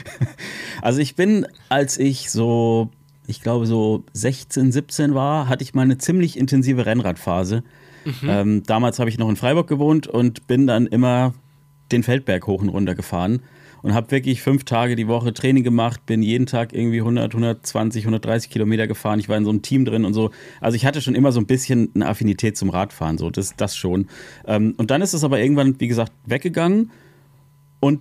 Also 0.83 1.01
ich 1.01 1.17
bin, 1.17 1.49
als 1.69 1.99
ich 1.99 2.31
so, 2.31 2.91
ich 3.27 3.43
glaube 3.43 3.67
so 3.67 4.05
16, 4.13 4.71
17 4.71 5.15
war, 5.17 5.49
hatte 5.49 5.65
ich 5.65 5.75
mal 5.75 5.83
eine 5.83 5.99
ziemlich 5.99 6.39
intensive 6.39 6.87
Rennradphase. 6.87 7.65
Mhm. 8.05 8.29
Ähm, 8.29 8.63
damals 8.65 8.99
habe 8.99 9.11
ich 9.11 9.19
noch 9.19 9.29
in 9.29 9.37
Freiburg 9.37 9.67
gewohnt 9.67 10.07
und 10.07 10.47
bin 10.47 10.67
dann 10.67 10.87
immer 10.87 11.35
den 11.93 12.03
Feldberg 12.03 12.47
hoch 12.47 12.63
und 12.63 12.69
runter 12.69 12.95
gefahren 12.95 13.41
und 13.85 13.93
habe 13.93 14.11
wirklich 14.11 14.41
fünf 14.41 14.65
Tage 14.65 14.97
die 14.97 15.09
Woche 15.09 15.35
Training 15.35 15.63
gemacht, 15.63 16.07
bin 16.07 16.23
jeden 16.23 16.47
Tag 16.47 16.73
irgendwie 16.73 17.01
100, 17.01 17.35
120, 17.35 18.05
130 18.05 18.51
Kilometer 18.51 18.87
gefahren. 18.87 19.21
Ich 19.21 19.29
war 19.29 19.37
in 19.37 19.45
so 19.45 19.51
einem 19.51 19.61
Team 19.61 19.85
drin 19.85 20.07
und 20.07 20.15
so. 20.15 20.31
Also 20.63 20.75
ich 20.75 20.87
hatte 20.87 21.03
schon 21.03 21.15
immer 21.15 21.33
so 21.33 21.41
ein 21.41 21.47
bisschen 21.47 21.91
eine 21.95 22.09
Affinität 22.09 22.57
zum 22.57 22.71
Radfahren, 22.71 23.19
so 23.19 23.29
das, 23.29 23.57
das 23.57 23.77
schon. 23.77 24.09
Ähm, 24.47 24.73
und 24.79 24.91
dann 24.91 25.03
ist 25.03 25.13
es 25.13 25.23
aber 25.23 25.39
irgendwann, 25.39 25.79
wie 25.81 25.89
gesagt, 25.89 26.13
weggegangen 26.25 26.93
und 27.81 28.01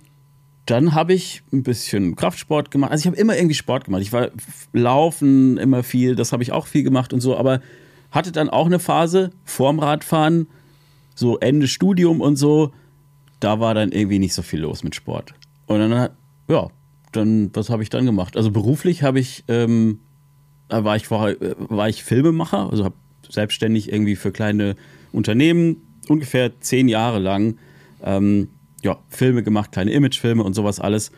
dann 0.64 0.94
habe 0.94 1.12
ich 1.12 1.42
ein 1.52 1.62
bisschen 1.62 2.16
Kraftsport 2.16 2.70
gemacht. 2.70 2.90
Also 2.90 3.02
ich 3.02 3.06
habe 3.06 3.16
immer 3.18 3.36
irgendwie 3.36 3.54
Sport 3.54 3.84
gemacht. 3.84 4.00
Ich 4.00 4.14
war 4.14 4.30
laufen 4.72 5.58
immer 5.58 5.82
viel, 5.82 6.16
das 6.16 6.32
habe 6.32 6.42
ich 6.42 6.52
auch 6.52 6.66
viel 6.66 6.82
gemacht 6.82 7.12
und 7.12 7.20
so, 7.20 7.36
aber 7.36 7.60
hatte 8.14 8.30
dann 8.30 8.48
auch 8.48 8.66
eine 8.66 8.78
Phase 8.78 9.32
vorm 9.44 9.80
Radfahren, 9.80 10.46
so 11.16 11.38
Ende 11.38 11.66
Studium 11.66 12.20
und 12.20 12.36
so, 12.36 12.72
da 13.40 13.58
war 13.58 13.74
dann 13.74 13.90
irgendwie 13.90 14.20
nicht 14.20 14.34
so 14.34 14.42
viel 14.42 14.60
los 14.60 14.84
mit 14.84 14.94
Sport. 14.94 15.34
Und 15.66 15.80
dann, 15.80 16.10
ja, 16.48 16.68
dann, 17.10 17.50
was 17.54 17.70
habe 17.70 17.82
ich 17.82 17.90
dann 17.90 18.06
gemacht? 18.06 18.36
Also 18.36 18.52
beruflich 18.52 19.02
habe 19.02 19.18
ich, 19.18 19.44
ähm, 19.48 19.98
war 20.68 20.94
ich 20.94 21.08
vorher, 21.08 21.40
äh, 21.42 21.54
war 21.58 21.88
ich 21.88 22.04
Filmemacher, 22.04 22.70
also 22.70 22.84
habe 22.84 22.94
selbstständig 23.28 23.92
irgendwie 23.92 24.16
für 24.16 24.30
kleine 24.30 24.76
Unternehmen 25.10 25.78
ungefähr 26.08 26.60
zehn 26.60 26.86
Jahre 26.88 27.18
lang 27.18 27.58
ähm, 28.02 28.48
ja, 28.82 28.98
Filme 29.08 29.42
gemacht, 29.42 29.72
kleine 29.72 29.92
Imagefilme 29.92 30.42
und 30.44 30.54
sowas 30.54 30.78
alles. 30.78 31.10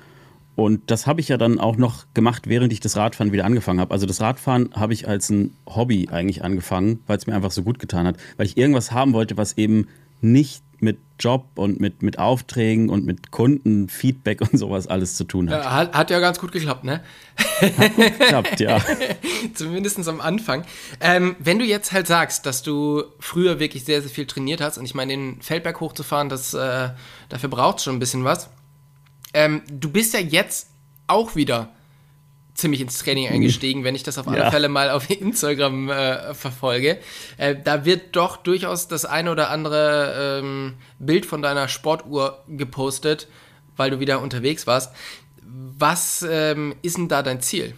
Und 0.57 0.91
das 0.91 1.07
habe 1.07 1.21
ich 1.21 1.29
ja 1.29 1.37
dann 1.37 1.61
auch 1.61 1.77
noch 1.77 2.07
gemacht, 2.15 2.49
während 2.49 2.73
ich 2.73 2.81
das 2.81 2.97
Radfahren 2.97 3.31
wieder 3.31 3.45
angefangen 3.45 3.79
habe. 3.79 3.93
Also 3.93 4.07
das 4.07 4.23
Radfahren 4.23 4.71
habe 4.75 4.95
ich 4.95 5.07
als 5.07 5.29
ein 5.29 5.55
Hobby 5.67 6.09
eigentlich 6.11 6.43
angefangen, 6.43 7.01
weil 7.07 7.19
es 7.19 7.27
mir 7.27 7.35
einfach 7.35 7.51
so 7.51 7.63
gut 7.63 7.79
getan 7.79 8.07
hat, 8.07 8.17
weil 8.39 8.47
ich 8.47 8.57
irgendwas 8.57 8.91
haben 8.91 9.13
wollte, 9.13 9.37
was 9.37 9.59
eben 9.59 9.87
nicht 10.23 10.63
mit 10.81 10.99
Job 11.19 11.47
und 11.57 11.81
mit, 11.81 12.03
mit 12.03 12.19
Aufträgen 12.19 12.89
und 12.89 13.05
mit 13.05 13.31
Kunden, 13.31 13.89
Feedback 13.89 14.41
und 14.53 14.59
sowas 14.59 14.87
alles 14.87 15.15
zu 15.17 15.25
tun 15.25 15.51
hat. 15.51 15.71
hat, 15.71 15.95
hat, 15.95 16.11
ja 16.11 16.21
ganz 16.21 16.39
gut 16.39 16.53
geklappt, 16.53 16.85
ne? 16.85 17.03
Hat 17.61 17.95
gut 17.95 18.19
geklappt, 18.19 18.61
ja. 18.61 18.81
Zumindest 19.55 20.09
am 20.09 20.21
Anfang. 20.23 20.65
Ähm, 21.01 21.37
wenn 21.39 21.59
du 21.59 21.67
jetzt 21.67 21.93
halt 21.93 22.07
sagst, 22.07 22.47
dass 22.47 22.63
du 22.63 23.05
früher 23.21 23.59
wirklich 23.61 23.85
sehr, 23.85 24.01
sehr 24.01 24.11
viel 24.11 24.27
trainiert 24.27 24.61
hast, 24.61 24.79
und 24.79 24.87
ich 24.87 24.95
meine, 24.95 25.13
den 25.13 25.43
Feldberg 25.43 25.81
hochzufahren, 25.81 26.29
das, 26.29 26.55
äh, 26.55 26.91
dafür 27.29 27.49
braucht 27.51 27.79
es 27.79 27.85
schon 27.85 27.97
ein 27.97 28.01
bisschen 28.01 28.25
was. 28.25 28.51
Ähm, 29.37 29.61
du 29.71 29.91
bist 29.91 30.15
ja 30.15 30.21
jetzt 30.21 30.71
auch 31.09 31.37
wieder 31.37 31.69
ziemlich 32.55 32.81
ins 32.81 32.99
Training 32.99 33.29
eingestiegen, 33.29 33.85
wenn 33.85 33.95
ich 33.95 34.03
das 34.03 34.17
auf 34.17 34.27
alle 34.27 34.39
ja. 34.39 34.51
Fälle 34.51 34.71
mal 34.71 34.89
auf 34.89 35.11
Instagram 35.21 35.91
äh, 35.91 36.33
verfolge. 36.33 36.99
Äh, 37.37 37.55
da 37.63 37.85
wird 37.85 38.17
doch 38.17 38.39
durchaus 38.39 38.89
das 38.89 39.05
eine 39.05 39.31
oder 39.31 39.51
andere 39.51 40.41
ähm, 40.41 40.75
Bild 40.99 41.27
von 41.27 41.43
deiner 41.43 41.69
Sportuhr 41.69 42.43
gepostet, 42.49 43.29
weil 43.77 43.91
du 43.91 44.01
wieder 44.01 44.23
unterwegs 44.23 44.67
warst. 44.67 44.95
Was 45.43 46.27
ähm, 46.29 46.75
ist 46.81 46.97
denn 46.97 47.09
da 47.09 47.23
dein 47.23 47.43
Ziel? 47.43 47.75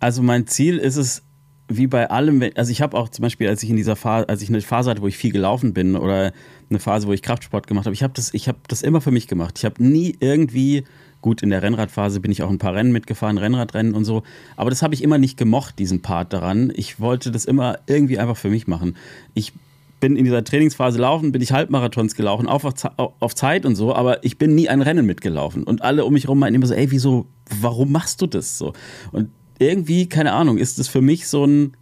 Also 0.00 0.22
mein 0.22 0.46
Ziel 0.46 0.78
ist 0.78 0.96
es, 0.96 1.22
wie 1.68 1.86
bei 1.86 2.10
allem, 2.10 2.42
also 2.54 2.70
ich 2.70 2.80
habe 2.80 2.96
auch 2.96 3.08
zum 3.08 3.22
Beispiel, 3.22 3.48
als 3.48 3.62
ich 3.62 3.70
in 3.70 3.76
dieser 3.76 3.96
Phase, 3.96 4.28
als 4.28 4.42
ich 4.42 4.48
eine 4.48 4.60
Phase 4.60 4.90
hatte, 4.90 5.02
wo 5.02 5.08
ich 5.08 5.16
viel 5.16 5.32
gelaufen 5.32 5.74
bin 5.74 5.96
oder 5.96 6.32
eine 6.70 6.78
Phase, 6.78 7.06
wo 7.06 7.12
ich 7.12 7.22
Kraftsport 7.22 7.66
gemacht 7.66 7.86
habe, 7.86 7.94
ich 7.94 8.02
habe 8.02 8.14
das, 8.14 8.32
ich 8.34 8.50
das 8.68 8.82
immer 8.82 9.00
für 9.00 9.10
mich 9.10 9.26
gemacht. 9.26 9.58
Ich 9.58 9.64
habe 9.64 9.82
nie 9.82 10.16
irgendwie 10.20 10.84
Gut, 11.26 11.42
in 11.42 11.50
der 11.50 11.60
Rennradphase 11.60 12.20
bin 12.20 12.30
ich 12.30 12.44
auch 12.44 12.50
ein 12.50 12.58
paar 12.58 12.74
Rennen 12.74 12.92
mitgefahren, 12.92 13.36
Rennradrennen 13.36 13.94
und 13.94 14.04
so. 14.04 14.22
Aber 14.54 14.70
das 14.70 14.82
habe 14.82 14.94
ich 14.94 15.02
immer 15.02 15.18
nicht 15.18 15.36
gemocht, 15.36 15.78
diesen 15.80 16.00
Part 16.00 16.32
daran. 16.32 16.72
Ich 16.76 17.00
wollte 17.00 17.32
das 17.32 17.46
immer 17.46 17.78
irgendwie 17.88 18.20
einfach 18.20 18.36
für 18.36 18.48
mich 18.48 18.68
machen. 18.68 18.96
Ich 19.34 19.52
bin 19.98 20.14
in 20.14 20.24
dieser 20.24 20.44
Trainingsphase 20.44 21.00
laufen, 21.00 21.32
bin 21.32 21.42
ich 21.42 21.50
Halbmarathons 21.50 22.14
gelaufen, 22.14 22.46
auf, 22.46 22.64
auf 22.96 23.34
Zeit 23.34 23.66
und 23.66 23.74
so, 23.74 23.92
aber 23.92 24.22
ich 24.24 24.38
bin 24.38 24.54
nie 24.54 24.68
ein 24.68 24.82
Rennen 24.82 25.04
mitgelaufen. 25.04 25.64
Und 25.64 25.82
alle 25.82 26.04
um 26.04 26.12
mich 26.12 26.24
herum 26.24 26.38
meinten 26.38 26.54
immer 26.54 26.66
so, 26.68 26.74
ey, 26.74 26.92
wieso, 26.92 27.26
warum 27.60 27.90
machst 27.90 28.22
du 28.22 28.28
das 28.28 28.56
so? 28.56 28.72
Und 29.10 29.30
irgendwie, 29.58 30.08
keine 30.08 30.32
Ahnung, 30.32 30.58
ist 30.58 30.78
das 30.78 30.88
für 30.88 31.02
mich 31.02 31.28
so 31.28 31.44
ein, 31.44 31.76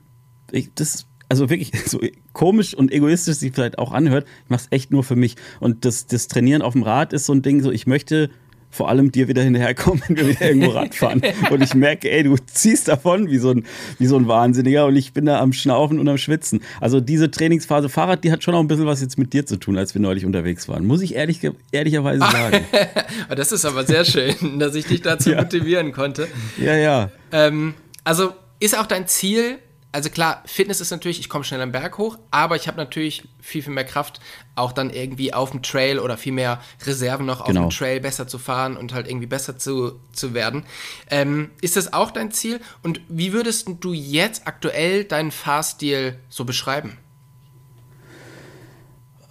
ich, 0.51 0.73
das, 0.75 1.07
also 1.29 1.51
wirklich 1.51 1.73
so 1.87 2.01
komisch 2.33 2.75
und 2.75 2.93
egoistisch 2.93 3.37
sich 3.37 3.53
vielleicht 3.53 3.79
auch 3.79 3.93
anhört, 3.93 4.27
ich 4.45 4.51
mache 4.51 4.63
es 4.63 4.69
echt 4.71 4.91
nur 4.91 5.05
für 5.05 5.17
mich. 5.17 5.37
Und 5.61 5.85
das, 5.85 6.07
das 6.07 6.29
Trainieren 6.29 6.63
auf 6.63 6.75
dem 6.75 6.83
Rad 6.83 7.13
ist 7.13 7.27
so 7.27 7.33
ein 7.33 7.43
Ding, 7.43 7.63
so 7.63 7.71
ich 7.71 7.87
möchte 7.87 8.31
vor 8.75 8.89
allem 8.89 9.13
dir 9.13 9.29
wieder 9.29 9.43
hinterherkommen, 9.43 10.03
wenn 10.09 10.17
wir 10.17 10.29
wieder 10.29 10.49
irgendwo 10.49 10.71
Radfahren. 10.71 11.23
und 11.51 11.63
ich 11.63 11.75
merke, 11.75 12.11
ey, 12.11 12.25
du 12.25 12.37
ziehst 12.37 12.89
davon 12.89 13.31
wie 13.31 13.39
so, 13.39 13.51
ein, 13.51 13.65
wie 13.99 14.07
so 14.07 14.17
ein 14.17 14.27
Wahnsinniger 14.27 14.87
und 14.87 14.97
ich 14.97 15.13
bin 15.13 15.27
da 15.27 15.41
am 15.41 15.53
Schnaufen 15.53 15.99
und 15.99 16.09
am 16.09 16.19
Schwitzen. 16.19 16.61
Also 16.81 17.01
diese 17.01 17.31
Trainingsphase 17.31 17.89
Fahrrad, 17.89 18.25
die 18.25 18.33
hat 18.33 18.43
schon 18.43 18.55
auch 18.55 18.61
ein 18.61 18.69
bisschen 18.69 18.87
was 18.87 19.01
jetzt 19.01 19.17
mit 19.17 19.33
dir 19.33 19.47
zu 19.47 19.57
tun, 19.57 19.79
als 19.79 19.95
wir 19.95 20.01
neulich 20.01 20.27
unterwegs 20.27 20.69
waren. 20.69 20.85
Muss 20.85 21.03
ich 21.03 21.15
ehrlich, 21.15 21.41
ehrlicherweise 21.71 22.21
sagen. 22.21 22.65
das 23.37 23.53
ist 23.53 23.65
aber 23.65 23.85
sehr 23.85 24.05
schön, 24.05 24.35
dass 24.59 24.75
ich 24.75 24.87
dich 24.87 25.03
dazu 25.03 25.31
ja. 25.31 25.43
motivieren 25.43 25.93
konnte. 25.93 26.27
Ja, 26.59 26.75
ja. 26.75 27.11
Ähm, 27.31 27.75
also 28.03 28.33
ist 28.59 28.79
auch 28.79 28.87
dein 28.87 29.07
Ziel, 29.07 29.59
also 29.95 30.11
klar, 30.11 30.43
Fitness 30.45 30.81
ist 30.81 30.91
natürlich, 30.91 31.21
ich 31.21 31.29
komme 31.29 31.45
schnell 31.45 31.61
am 31.61 31.71
Berg 31.71 31.99
hoch, 31.99 32.19
aber 32.33 32.57
ich 32.57 32.67
habe 32.67 32.79
natürlich 32.79 33.29
viel, 33.41 33.63
viel 33.63 33.73
mehr 33.73 33.85
Kraft, 33.85 34.19
auch 34.57 34.73
dann 34.73 34.91
irgendwie 34.91 35.33
auf 35.33 35.53
dem 35.53 35.63
Trail 35.63 36.01
oder 36.01 36.17
viel 36.17 36.33
mehr 36.33 36.61
Reserven 36.85 37.25
noch 37.25 37.41
auf 37.41 37.47
genau. 37.47 37.69
dem 37.69 37.71
Trail 37.71 38.01
besser 38.01 38.27
zu 38.27 38.39
fahren 38.39 38.77
und 38.77 38.93
halt 38.93 39.07
irgendwie 39.07 39.29
besser 39.29 39.57
zu, 39.57 40.01
zu 40.13 40.35
werden. 40.35 40.65
Ähm, 41.11 41.53
ist 41.61 41.77
das 41.77 41.93
auch 41.93 42.11
dein 42.11 42.33
Ziel? 42.33 42.59
Und 42.83 43.03
wie 43.09 43.33
würdest 43.33 43.69
du 43.79 43.93
jetzt 43.93 44.49
aktuell 44.49 45.05
deinen 45.05 45.31
Fahrstil 45.31 46.19
so 46.29 46.45
beschreiben? 46.45 46.99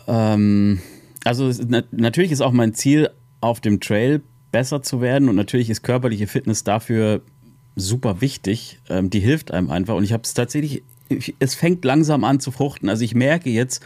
Ähm, 0.07 0.79
also 1.25 1.51
na 1.67 1.83
natürlich 1.91 2.31
ist 2.31 2.39
auch 2.39 2.53
mein 2.53 2.73
Ziel, 2.73 3.09
auf 3.41 3.59
dem 3.59 3.81
Trail 3.81 4.21
besser 4.53 4.81
zu 4.81 5.01
werden 5.01 5.27
und 5.27 5.35
natürlich 5.35 5.69
ist 5.69 5.83
körperliche 5.83 6.27
Fitness 6.27 6.63
dafür 6.63 7.21
super 7.75 8.21
wichtig. 8.21 8.79
Ähm, 8.89 9.09
die 9.09 9.19
hilft 9.19 9.51
einem 9.51 9.69
einfach. 9.69 9.95
Und 9.95 10.03
ich 10.03 10.13
habe 10.13 10.23
es 10.23 10.33
tatsächlich, 10.33 10.83
es 11.39 11.55
fängt 11.55 11.85
langsam 11.85 12.23
an 12.23 12.39
zu 12.39 12.51
fruchten. 12.51 12.89
Also 12.89 13.03
ich 13.03 13.15
merke 13.15 13.49
jetzt, 13.49 13.81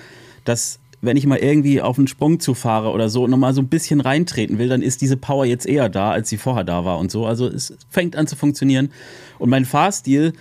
dass 0.46 0.79
wenn 1.01 1.17
ich 1.17 1.27
mal 1.27 1.38
irgendwie 1.38 1.82
auf 1.82 1.98
einen 1.98 2.08
Sprung 2.08 2.39
zufahre 2.39 2.91
oder 2.91 3.10
so 3.10 3.24
und 3.24 3.32
nochmal 3.32 3.53
so 3.53 3.62
ein 3.62 3.67
bisschen 3.67 4.01
reintreten 4.01 4.58
will, 4.58 4.67
dann 4.67 4.82
ist 4.82 5.01
diese 5.01 5.15
Power 5.15 5.46
jetzt 5.46 5.67
eher 5.67 5.89
da, 5.89 6.12
als 6.12 6.29
sie 6.29 6.38
vorher 6.38 6.63
da 6.63 6.86
war 6.86 6.98
und 6.98 7.12
so. 7.12 7.25
Also 7.25 7.48
es 7.48 7.77
fängt 7.89 8.15
an 8.15 8.27
zu 8.27 8.36
funktionieren. 8.36 8.89
Und 9.38 9.50
mein 9.50 9.65
Fahrstil, 9.65 10.34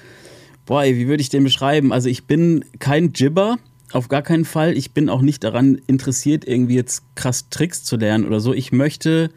boah, 0.65 0.85
wie 0.85 1.09
würde 1.09 1.21
ich 1.21 1.29
den 1.29 1.45
beschreiben? 1.45 1.93
Also 1.93 2.09
ich 2.09 2.26
bin 2.26 2.65
kein 2.79 3.12
Jibber, 3.12 3.59
auf 3.93 4.09
gar 4.09 4.23
keinen 4.23 4.47
Fall. 4.47 4.76
Ich 4.76 4.93
bin 4.93 5.09
auch 5.11 5.21
nicht 5.21 5.45
daran 5.45 5.81
interessiert, 5.87 6.47
irgendwie 6.47 6.75
jetzt 6.75 7.03
krass 7.15 7.49
Tricks 7.50 7.85
zu 7.85 7.97
lernen 7.97 8.26
oder 8.26 8.41
so. 8.41 8.55
Ich 8.55 8.73
möchte, 8.73 9.31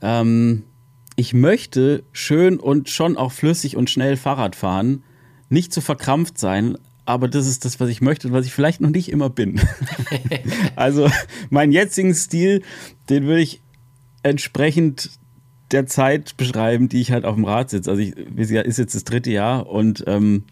ähm, 0.00 0.62
ich 1.16 1.34
möchte 1.34 2.04
schön 2.12 2.58
und 2.60 2.90
schon 2.90 3.16
auch 3.16 3.32
flüssig 3.32 3.76
und 3.76 3.90
schnell 3.90 4.16
Fahrrad 4.16 4.54
fahren, 4.54 5.02
nicht 5.48 5.72
zu 5.72 5.80
verkrampft 5.80 6.38
sein, 6.38 6.76
aber 7.06 7.28
das 7.28 7.46
ist 7.46 7.64
das, 7.64 7.80
was 7.80 7.88
ich 7.88 8.00
möchte 8.00 8.28
und 8.28 8.34
was 8.34 8.46
ich 8.46 8.52
vielleicht 8.52 8.80
noch 8.80 8.90
nicht 8.90 9.10
immer 9.10 9.30
bin. 9.30 9.60
also 10.76 11.10
meinen 11.50 11.72
jetzigen 11.72 12.14
Stil, 12.14 12.62
den 13.08 13.24
würde 13.24 13.40
ich 13.40 13.62
entsprechend 14.22 15.10
der 15.70 15.86
Zeit 15.86 16.36
beschreiben, 16.36 16.88
die 16.88 17.00
ich 17.00 17.12
halt 17.12 17.24
auf 17.24 17.34
dem 17.34 17.44
Rad 17.44 17.70
sitze. 17.70 17.90
Also 17.90 18.02
ich, 18.02 18.16
ist 18.16 18.78
jetzt 18.78 18.94
das 18.94 19.04
dritte 19.04 19.30
Jahr 19.30 19.68
und 19.68 20.04
ähm, 20.06 20.44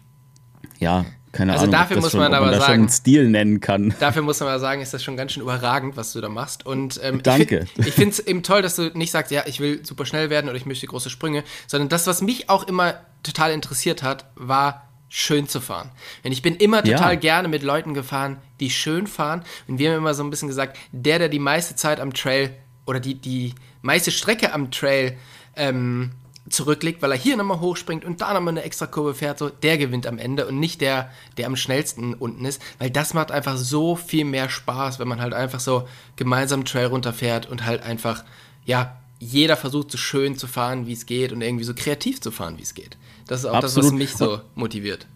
ja, 0.79 1.05
keine 1.35 1.51
also 1.51 1.63
Ahnung, 1.63 1.73
dafür 1.73 1.99
muss 1.99 2.11
schon, 2.11 2.21
man 2.21 2.33
aber 2.33 2.47
man 2.47 2.59
sagen, 2.59 2.89
Stil 2.89 3.29
nennen 3.29 3.59
kann. 3.59 3.93
Dafür 3.99 4.21
muss 4.21 4.39
man 4.39 4.49
aber 4.49 4.59
sagen, 4.59 4.81
ist 4.81 4.93
das 4.93 5.03
schon 5.03 5.17
ganz 5.17 5.33
schön 5.33 5.43
überragend, 5.43 5.97
was 5.97 6.13
du 6.13 6.21
da 6.21 6.29
machst. 6.29 6.65
Und 6.65 6.99
ähm, 7.03 7.21
Danke. 7.21 7.67
Ich 7.77 7.93
finde 7.93 8.11
es 8.11 8.19
eben 8.19 8.41
toll, 8.41 8.61
dass 8.61 8.77
du 8.77 8.89
nicht 8.93 9.11
sagst, 9.11 9.31
ja, 9.31 9.43
ich 9.45 9.59
will 9.59 9.85
super 9.85 10.05
schnell 10.05 10.29
werden 10.29 10.47
oder 10.47 10.57
ich 10.57 10.65
möchte 10.65 10.87
große 10.87 11.09
Sprünge, 11.09 11.43
sondern 11.67 11.89
das, 11.89 12.07
was 12.07 12.21
mich 12.21 12.49
auch 12.49 12.67
immer 12.67 12.95
total 13.21 13.51
interessiert 13.51 14.01
hat, 14.01 14.25
war 14.35 14.87
schön 15.09 15.47
zu 15.47 15.59
fahren. 15.59 15.91
Und 16.23 16.31
ich 16.31 16.41
bin 16.41 16.55
immer 16.55 16.83
total 16.83 17.13
ja. 17.13 17.19
gerne 17.19 17.47
mit 17.47 17.63
Leuten 17.63 17.93
gefahren, 17.93 18.37
die 18.59 18.69
schön 18.69 19.05
fahren. 19.05 19.43
Und 19.67 19.77
wir 19.77 19.91
haben 19.91 19.97
immer 19.97 20.13
so 20.13 20.23
ein 20.23 20.29
bisschen 20.29 20.47
gesagt, 20.47 20.77
der, 20.91 21.19
der 21.19 21.29
die 21.29 21.39
meiste 21.39 21.75
Zeit 21.75 21.99
am 21.99 22.13
Trail 22.13 22.55
oder 22.85 22.99
die, 22.99 23.15
die 23.15 23.53
meiste 23.81 24.11
Strecke 24.11 24.53
am 24.53 24.71
Trail 24.71 25.17
ähm, 25.55 26.11
zurücklegt, 26.49 27.01
weil 27.01 27.11
er 27.11 27.17
hier 27.17 27.37
nochmal 27.37 27.59
hochspringt 27.59 28.05
und 28.05 28.21
da 28.21 28.33
nochmal 28.33 28.53
eine 28.53 28.63
extra 28.63 28.85
Kurve 28.85 29.15
fährt, 29.15 29.39
so, 29.39 29.49
der 29.49 29.77
gewinnt 29.77 30.05
am 30.05 30.19
Ende 30.19 30.45
und 30.45 30.59
nicht 30.59 30.79
der, 30.81 31.09
der 31.37 31.47
am 31.47 31.55
schnellsten 31.55 32.13
unten 32.13 32.45
ist, 32.45 32.61
weil 32.77 32.91
das 32.91 33.13
macht 33.13 33.31
einfach 33.31 33.57
so 33.57 33.95
viel 33.95 34.25
mehr 34.25 34.49
Spaß, 34.49 34.99
wenn 34.99 35.07
man 35.07 35.21
halt 35.21 35.33
einfach 35.33 35.59
so 35.59 35.87
gemeinsam 36.15 36.65
Trail 36.65 36.87
runterfährt 36.87 37.49
und 37.49 37.65
halt 37.65 37.81
einfach, 37.81 38.23
ja, 38.63 38.97
jeder 39.19 39.57
versucht 39.57 39.91
so 39.91 39.97
schön 39.97 40.37
zu 40.37 40.45
fahren, 40.45 40.85
wie 40.87 40.93
es 40.93 41.05
geht 41.05 41.31
und 41.31 41.41
irgendwie 41.41 41.63
so 41.63 41.73
kreativ 41.73 42.21
zu 42.21 42.31
fahren, 42.31 42.57
wie 42.57 42.63
es 42.63 42.73
geht. 42.73 42.97
Das 43.27 43.39
ist 43.39 43.45
auch 43.45 43.55
Absolut. 43.55 43.77
das, 43.77 43.91
was 43.91 43.97
mich 43.97 44.13
so 44.13 44.41
motiviert. 44.53 45.07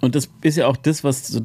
Und 0.00 0.14
das 0.14 0.28
ist 0.42 0.56
ja 0.56 0.66
auch 0.66 0.76
das, 0.76 1.02
was 1.02 1.26
so 1.26 1.40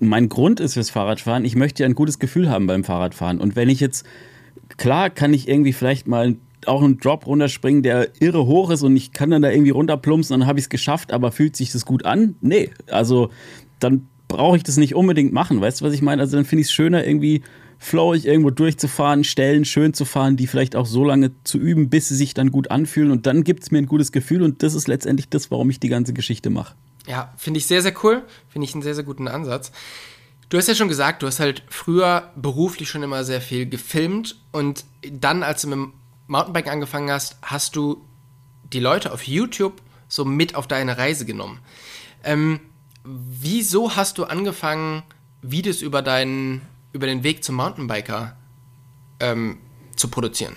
mein 0.00 0.28
Grund 0.28 0.58
ist 0.58 0.74
fürs 0.74 0.90
Fahrradfahren. 0.90 1.44
Ich 1.44 1.54
möchte 1.54 1.82
ja 1.82 1.88
ein 1.88 1.94
gutes 1.94 2.18
Gefühl 2.18 2.50
haben 2.50 2.66
beim 2.66 2.82
Fahrradfahren. 2.82 3.40
Und 3.40 3.54
wenn 3.54 3.68
ich 3.68 3.78
jetzt, 3.78 4.04
klar 4.76 5.10
kann 5.10 5.32
ich 5.32 5.46
irgendwie 5.46 5.72
vielleicht 5.72 6.08
mal 6.08 6.36
auch 6.68 6.82
einen 6.82 6.98
Drop 6.98 7.26
runterspringen, 7.26 7.82
der 7.82 8.10
irre 8.20 8.46
hoch 8.46 8.70
ist 8.70 8.82
und 8.82 8.96
ich 8.96 9.12
kann 9.12 9.30
dann 9.30 9.42
da 9.42 9.50
irgendwie 9.50 9.70
runterplumpsen, 9.70 10.38
dann 10.38 10.48
habe 10.48 10.58
ich 10.58 10.66
es 10.66 10.68
geschafft, 10.68 11.12
aber 11.12 11.32
fühlt 11.32 11.56
sich 11.56 11.72
das 11.72 11.84
gut 11.84 12.04
an? 12.04 12.36
Nee, 12.40 12.70
also 12.90 13.30
dann 13.80 14.08
brauche 14.28 14.56
ich 14.56 14.62
das 14.62 14.76
nicht 14.76 14.94
unbedingt 14.94 15.32
machen, 15.32 15.60
weißt 15.60 15.80
du, 15.80 15.84
was 15.84 15.92
ich 15.92 16.02
meine? 16.02 16.22
Also 16.22 16.36
dann 16.36 16.44
finde 16.44 16.62
ich 16.62 16.68
es 16.68 16.72
schöner, 16.72 17.06
irgendwie 17.06 17.42
flowig 17.78 18.24
irgendwo 18.24 18.50
durchzufahren, 18.50 19.24
Stellen 19.24 19.64
schön 19.64 19.92
zu 19.94 20.04
fahren, 20.04 20.36
die 20.36 20.46
vielleicht 20.46 20.76
auch 20.76 20.86
so 20.86 21.04
lange 21.04 21.32
zu 21.44 21.58
üben, 21.58 21.90
bis 21.90 22.08
sie 22.08 22.16
sich 22.16 22.34
dann 22.34 22.50
gut 22.50 22.70
anfühlen 22.70 23.10
und 23.10 23.26
dann 23.26 23.44
gibt 23.44 23.62
es 23.64 23.70
mir 23.70 23.78
ein 23.78 23.86
gutes 23.86 24.12
Gefühl 24.12 24.42
und 24.42 24.62
das 24.62 24.74
ist 24.74 24.88
letztendlich 24.88 25.28
das, 25.28 25.50
warum 25.50 25.70
ich 25.70 25.80
die 25.80 25.88
ganze 25.88 26.14
Geschichte 26.14 26.50
mache. 26.50 26.74
Ja, 27.06 27.34
finde 27.36 27.58
ich 27.58 27.66
sehr, 27.66 27.82
sehr 27.82 27.94
cool, 28.02 28.22
finde 28.48 28.66
ich 28.66 28.74
einen 28.74 28.82
sehr, 28.82 28.94
sehr 28.94 29.04
guten 29.04 29.28
Ansatz. 29.28 29.70
Du 30.48 30.58
hast 30.58 30.68
ja 30.68 30.74
schon 30.74 30.88
gesagt, 30.88 31.22
du 31.22 31.26
hast 31.26 31.40
halt 31.40 31.62
früher 31.68 32.30
beruflich 32.36 32.88
schon 32.88 33.02
immer 33.02 33.24
sehr 33.24 33.40
viel 33.40 33.66
gefilmt 33.66 34.36
und 34.52 34.84
dann, 35.10 35.42
als 35.42 35.62
du 35.62 35.68
mit 35.68 35.76
dem 35.76 35.92
Mountainbiken 36.26 36.70
angefangen 36.70 37.10
hast, 37.10 37.36
hast 37.42 37.76
du 37.76 38.02
die 38.72 38.80
Leute 38.80 39.12
auf 39.12 39.26
YouTube 39.26 39.80
so 40.08 40.24
mit 40.24 40.54
auf 40.54 40.66
deine 40.66 40.96
Reise 40.98 41.26
genommen. 41.26 41.58
Ähm, 42.22 42.60
wieso 43.04 43.96
hast 43.96 44.18
du 44.18 44.24
angefangen, 44.24 45.02
Videos 45.42 45.82
über, 45.82 46.02
deinen, 46.02 46.62
über 46.92 47.06
den 47.06 47.22
Weg 47.22 47.44
zum 47.44 47.56
Mountainbiker 47.56 48.36
ähm, 49.20 49.58
zu 49.96 50.08
produzieren? 50.08 50.56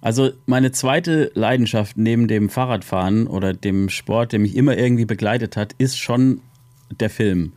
Also 0.00 0.30
meine 0.46 0.72
zweite 0.72 1.30
Leidenschaft 1.34 1.96
neben 1.96 2.26
dem 2.26 2.48
Fahrradfahren 2.48 3.26
oder 3.26 3.52
dem 3.52 3.90
Sport, 3.90 4.32
der 4.32 4.38
mich 4.38 4.56
immer 4.56 4.76
irgendwie 4.76 5.04
begleitet 5.04 5.56
hat, 5.56 5.74
ist 5.74 5.98
schon 5.98 6.40
der 6.90 7.10
Film. 7.10 7.52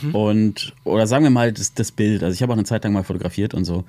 Mhm. 0.00 0.14
Und, 0.14 0.74
oder 0.84 1.06
sagen 1.06 1.24
wir 1.24 1.30
mal, 1.30 1.52
das, 1.52 1.74
das 1.74 1.90
Bild. 1.90 2.22
Also 2.22 2.34
ich 2.34 2.42
habe 2.42 2.52
auch 2.52 2.56
eine 2.56 2.64
Zeit 2.64 2.84
lang 2.84 2.92
mal 2.92 3.02
fotografiert 3.02 3.54
und 3.54 3.64
so. 3.64 3.84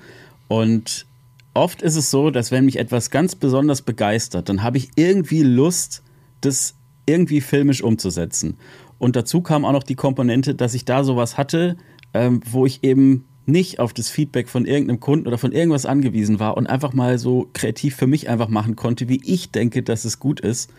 Und 0.48 1.06
oft 1.54 1.82
ist 1.82 1.96
es 1.96 2.10
so, 2.10 2.30
dass 2.30 2.50
wenn 2.50 2.64
mich 2.64 2.78
etwas 2.78 3.10
ganz 3.10 3.34
besonders 3.34 3.82
begeistert, 3.82 4.48
dann 4.48 4.62
habe 4.62 4.78
ich 4.78 4.90
irgendwie 4.96 5.42
Lust, 5.42 6.02
das 6.40 6.74
irgendwie 7.06 7.40
filmisch 7.40 7.82
umzusetzen. 7.82 8.56
Und 8.98 9.16
dazu 9.16 9.40
kam 9.40 9.64
auch 9.64 9.72
noch 9.72 9.82
die 9.82 9.96
Komponente, 9.96 10.54
dass 10.54 10.74
ich 10.74 10.84
da 10.84 11.04
sowas 11.04 11.36
hatte, 11.36 11.76
ähm, 12.14 12.40
wo 12.48 12.66
ich 12.66 12.84
eben 12.84 13.24
nicht 13.46 13.80
auf 13.80 13.92
das 13.92 14.08
Feedback 14.08 14.48
von 14.48 14.66
irgendeinem 14.66 15.00
Kunden 15.00 15.26
oder 15.26 15.38
von 15.38 15.52
irgendwas 15.52 15.86
angewiesen 15.86 16.38
war 16.38 16.56
und 16.56 16.68
einfach 16.68 16.92
mal 16.92 17.18
so 17.18 17.48
kreativ 17.52 17.96
für 17.96 18.06
mich 18.06 18.28
einfach 18.28 18.48
machen 18.48 18.76
konnte, 18.76 19.08
wie 19.08 19.20
ich 19.24 19.50
denke, 19.50 19.82
dass 19.82 20.04
es 20.04 20.20
gut 20.20 20.38
ist. 20.38 20.72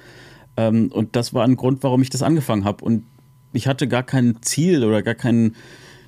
Ähm, 0.55 0.89
und 0.93 1.15
das 1.15 1.33
war 1.33 1.43
ein 1.43 1.57
Grund, 1.57 1.83
warum 1.83 2.01
ich 2.01 2.09
das 2.09 2.21
angefangen 2.21 2.63
habe. 2.63 2.85
Und 2.85 3.03
ich 3.51 3.67
hatte 3.67 3.87
gar 3.87 4.03
kein 4.03 4.37
Ziel 4.41 4.83
oder 4.85 5.01
gar 5.01 5.15
keinen. 5.15 5.55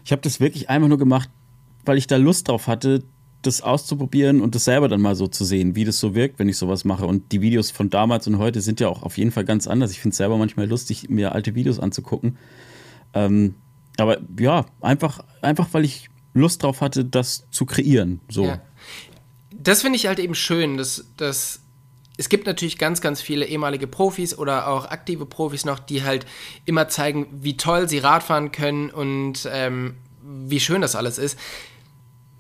Ich 0.05 0.11
habe 0.11 0.21
das 0.21 0.39
wirklich 0.39 0.69
einfach 0.69 0.87
nur 0.87 0.97
gemacht, 0.97 1.29
weil 1.83 1.97
ich 1.97 2.07
da 2.07 2.15
Lust 2.15 2.47
drauf 2.47 2.67
hatte, 2.67 3.03
das 3.45 3.61
auszuprobieren 3.61 4.41
und 4.41 4.55
das 4.55 4.65
selber 4.65 4.87
dann 4.87 5.01
mal 5.01 5.15
so 5.15 5.27
zu 5.27 5.43
sehen, 5.45 5.75
wie 5.75 5.85
das 5.85 5.99
so 5.99 6.15
wirkt, 6.15 6.39
wenn 6.39 6.49
ich 6.49 6.57
sowas 6.57 6.85
mache. 6.85 7.05
Und 7.05 7.31
die 7.31 7.41
Videos 7.41 7.71
von 7.71 7.89
damals 7.89 8.27
und 8.27 8.37
heute 8.37 8.61
sind 8.61 8.79
ja 8.79 8.87
auch 8.87 9.03
auf 9.03 9.17
jeden 9.17 9.31
Fall 9.31 9.45
ganz 9.45 9.67
anders. 9.67 9.91
Ich 9.91 9.99
finde 9.99 10.13
es 10.13 10.17
selber 10.17 10.37
manchmal 10.37 10.67
lustig, 10.67 11.09
mir 11.09 11.33
alte 11.33 11.55
Videos 11.55 11.79
anzugucken. 11.79 12.37
Ähm, 13.13 13.55
aber 13.97 14.19
ja, 14.39 14.65
einfach, 14.81 15.23
einfach 15.41 15.69
weil 15.71 15.85
ich 15.85 16.09
Lust 16.33 16.63
drauf 16.63 16.81
hatte, 16.81 17.05
das 17.05 17.47
zu 17.49 17.65
kreieren. 17.65 18.19
So. 18.29 18.45
Ja. 18.45 18.61
Das 19.51 19.81
finde 19.81 19.97
ich 19.97 20.07
halt 20.07 20.19
eben 20.19 20.35
schön, 20.35 20.77
dass, 20.77 21.05
dass 21.17 21.61
es 22.17 22.29
gibt 22.29 22.45
natürlich 22.45 22.77
ganz, 22.77 23.01
ganz 23.01 23.21
viele 23.21 23.45
ehemalige 23.45 23.87
Profis 23.87 24.37
oder 24.37 24.67
auch 24.67 24.85
aktive 24.85 25.25
Profis 25.25 25.65
noch, 25.65 25.79
die 25.79 26.03
halt 26.03 26.25
immer 26.65 26.87
zeigen, 26.87 27.27
wie 27.31 27.57
toll 27.57 27.89
sie 27.89 27.99
Radfahren 27.99 28.51
können 28.51 28.89
und 28.89 29.49
ähm, 29.51 29.95
wie 30.23 30.59
schön 30.59 30.81
das 30.81 30.95
alles 30.95 31.17
ist. 31.17 31.37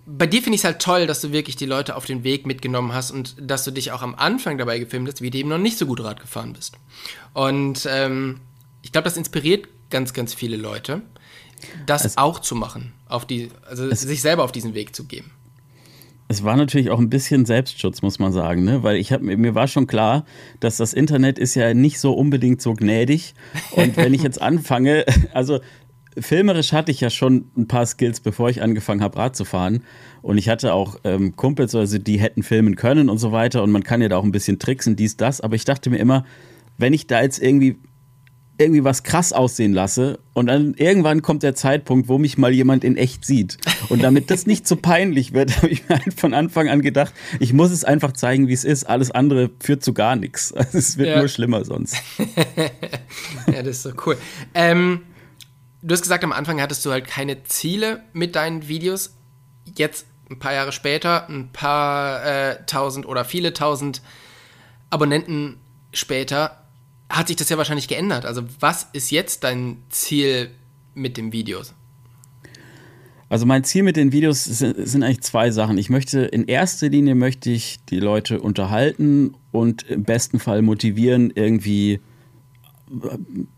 Bei 0.05 0.27
dir 0.27 0.41
finde 0.41 0.55
ich 0.55 0.61
es 0.61 0.65
halt 0.65 0.81
toll, 0.81 1.07
dass 1.07 1.21
du 1.21 1.31
wirklich 1.31 1.55
die 1.55 1.65
Leute 1.65 1.95
auf 1.95 2.05
den 2.05 2.23
Weg 2.23 2.45
mitgenommen 2.45 2.93
hast 2.93 3.11
und 3.11 3.35
dass 3.39 3.63
du 3.63 3.71
dich 3.71 3.91
auch 3.91 4.01
am 4.01 4.15
Anfang 4.15 4.57
dabei 4.57 4.77
gefilmt 4.79 5.07
hast, 5.07 5.21
wie 5.21 5.31
du 5.31 5.37
eben 5.37 5.49
noch 5.49 5.57
nicht 5.57 5.77
so 5.77 5.85
gut 5.87 6.03
Rad 6.03 6.19
gefahren 6.19 6.53
bist. 6.53 6.77
Und 7.33 7.87
ähm, 7.89 8.39
ich 8.83 8.91
glaube, 8.91 9.05
das 9.05 9.17
inspiriert 9.17 9.67
ganz, 9.89 10.13
ganz 10.13 10.33
viele 10.33 10.57
Leute, 10.57 11.01
das 11.87 12.05
es, 12.05 12.17
auch 12.17 12.39
zu 12.39 12.55
machen, 12.55 12.93
auf 13.07 13.25
die, 13.25 13.49
also 13.67 13.89
sich 13.93 14.21
selber 14.21 14.43
auf 14.43 14.51
diesen 14.51 14.75
Weg 14.75 14.95
zu 14.95 15.05
geben 15.05 15.31
es 16.27 16.43
war 16.43 16.55
natürlich 16.55 16.89
auch 16.89 16.99
ein 16.99 17.09
bisschen 17.09 17.45
Selbstschutz, 17.45 18.01
muss 18.01 18.17
man 18.17 18.33
sagen, 18.33 18.63
ne? 18.63 18.81
weil 18.81 18.97
ich 18.97 19.11
habe 19.11 19.23
mir 19.23 19.53
war 19.53 19.67
schon 19.67 19.85
klar, 19.85 20.25
dass 20.59 20.77
das 20.77 20.93
Internet 20.93 21.37
ist 21.37 21.53
ja 21.55 21.73
nicht 21.73 21.99
so 21.99 22.13
unbedingt 22.13 22.61
so 22.61 22.73
gnädig. 22.73 23.35
Und 23.71 23.95
wenn 23.95 24.13
ich 24.13 24.23
jetzt 24.23 24.41
anfange, 24.41 25.05
also 25.33 25.59
filmerisch 26.17 26.73
hatte 26.73 26.91
ich 26.91 27.01
ja 27.01 27.09
schon 27.09 27.49
ein 27.57 27.67
paar 27.67 27.85
Skills, 27.85 28.19
bevor 28.19 28.49
ich 28.49 28.61
angefangen 28.61 29.01
habe, 29.01 29.17
Rad 29.17 29.35
zu 29.35 29.45
fahren. 29.45 29.83
Und 30.21 30.37
ich 30.37 30.49
hatte 30.49 30.73
auch 30.73 30.97
ähm, 31.03 31.35
Kumpels, 31.35 31.75
also 31.75 31.97
die 31.97 32.19
hätten 32.19 32.43
filmen 32.43 32.75
können 32.75 33.09
und 33.09 33.17
so 33.17 33.31
weiter. 33.31 33.63
Und 33.63 33.71
man 33.71 33.83
kann 33.83 34.01
ja 34.01 34.09
da 34.09 34.17
auch 34.17 34.23
ein 34.23 34.31
bisschen 34.31 34.59
tricksen, 34.59 34.95
dies, 34.95 35.17
das. 35.17 35.41
Aber 35.41 35.55
ich 35.55 35.65
dachte 35.65 35.89
mir 35.89 35.97
immer, 35.97 36.25
wenn 36.77 36.93
ich 36.93 37.07
da 37.07 37.21
jetzt 37.21 37.41
irgendwie 37.41 37.77
irgendwie 38.57 38.83
was 38.83 39.03
krass 39.03 39.33
aussehen 39.33 39.73
lasse 39.73 40.19
und 40.33 40.47
dann 40.47 40.75
irgendwann 40.75 41.21
kommt 41.21 41.43
der 41.43 41.55
Zeitpunkt, 41.55 42.07
wo 42.07 42.17
mich 42.17 42.37
mal 42.37 42.53
jemand 42.53 42.83
in 42.83 42.95
echt 42.95 43.25
sieht. 43.25 43.57
Und 43.89 44.01
damit 44.01 44.31
das 44.31 44.45
nicht 44.45 44.67
so 44.67 44.75
peinlich 44.77 45.33
wird, 45.33 45.57
habe 45.61 45.69
ich 45.69 45.87
mir 45.89 45.99
halt 45.99 46.13
von 46.17 46.33
Anfang 46.33 46.69
an 46.69 46.81
gedacht, 46.81 47.13
ich 47.39 47.53
muss 47.53 47.71
es 47.71 47.83
einfach 47.83 48.13
zeigen, 48.13 48.47
wie 48.47 48.53
es 48.53 48.63
ist. 48.63 48.85
Alles 48.85 49.11
andere 49.11 49.51
führt 49.59 49.83
zu 49.83 49.93
gar 49.93 50.15
nichts. 50.15 50.53
Also 50.65 50.77
es 50.79 50.97
wird 50.97 51.09
ja. 51.09 51.19
nur 51.19 51.27
schlimmer 51.27 51.63
sonst. 51.63 51.97
ja, 53.47 53.61
das 53.61 53.77
ist 53.77 53.83
so 53.83 53.91
cool. 54.05 54.17
Ähm, 54.53 55.01
du 55.85 55.93
hast 55.93 56.01
gesagt, 56.01 56.23
am 56.23 56.31
Anfang 56.31 56.59
hattest 56.59 56.85
du 56.85 56.91
halt 56.91 57.05
keine 57.05 57.43
Ziele 57.43 58.01
mit 58.11 58.35
deinen 58.35 58.67
Videos. 58.67 59.15
Jetzt, 59.77 60.07
ein 60.29 60.39
paar 60.39 60.53
Jahre 60.53 60.71
später, 60.71 61.29
ein 61.29 61.49
paar 61.53 62.25
äh, 62.25 62.65
tausend 62.65 63.05
oder 63.05 63.23
viele 63.23 63.53
tausend 63.53 64.01
Abonnenten 64.89 65.57
später, 65.93 66.61
hat 67.09 67.27
sich 67.27 67.37
das 67.37 67.49
ja 67.49 67.57
wahrscheinlich 67.57 67.87
geändert. 67.87 68.25
Also 68.25 68.43
was 68.59 68.87
ist 68.93 69.11
jetzt 69.11 69.43
dein 69.43 69.77
Ziel 69.89 70.49
mit 70.95 71.17
den 71.17 71.31
Videos? 71.31 71.73
Also 73.29 73.45
mein 73.45 73.63
Ziel 73.63 73.83
mit 73.83 73.95
den 73.95 74.11
Videos 74.11 74.43
sind, 74.43 74.87
sind, 74.87 75.03
eigentlich 75.03 75.21
zwei 75.21 75.51
Sachen. 75.51 75.77
Ich 75.77 75.89
möchte 75.89 76.21
in 76.21 76.45
erster 76.45 76.89
Linie 76.89 77.15
möchte 77.15 77.51
ich 77.51 77.79
die 77.89 77.99
Leute 77.99 78.39
unterhalten 78.39 79.35
und 79.51 79.83
im 79.83 80.03
besten 80.03 80.39
Fall 80.39 80.61
motivieren, 80.61 81.31
irgendwie 81.35 81.99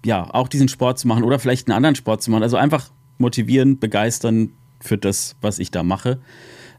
ja 0.06 0.34
auch 0.34 0.48
diesen 0.48 0.68
Sport 0.68 1.00
zu 1.00 1.08
machen 1.08 1.24
oder 1.24 1.40
vielleicht 1.40 1.68
einen 1.68 1.76
anderen 1.76 1.96
Sport 1.96 2.22
zu 2.22 2.32
machen. 2.32 2.44
Also 2.44 2.58
einfach 2.58 2.90
motivieren, 3.18 3.80
begeistern 3.80 4.52
für 4.80 4.98
das, 4.98 5.36
was 5.42 5.60
ich 5.60 5.72
da 5.72 5.84
mache. 5.84 6.20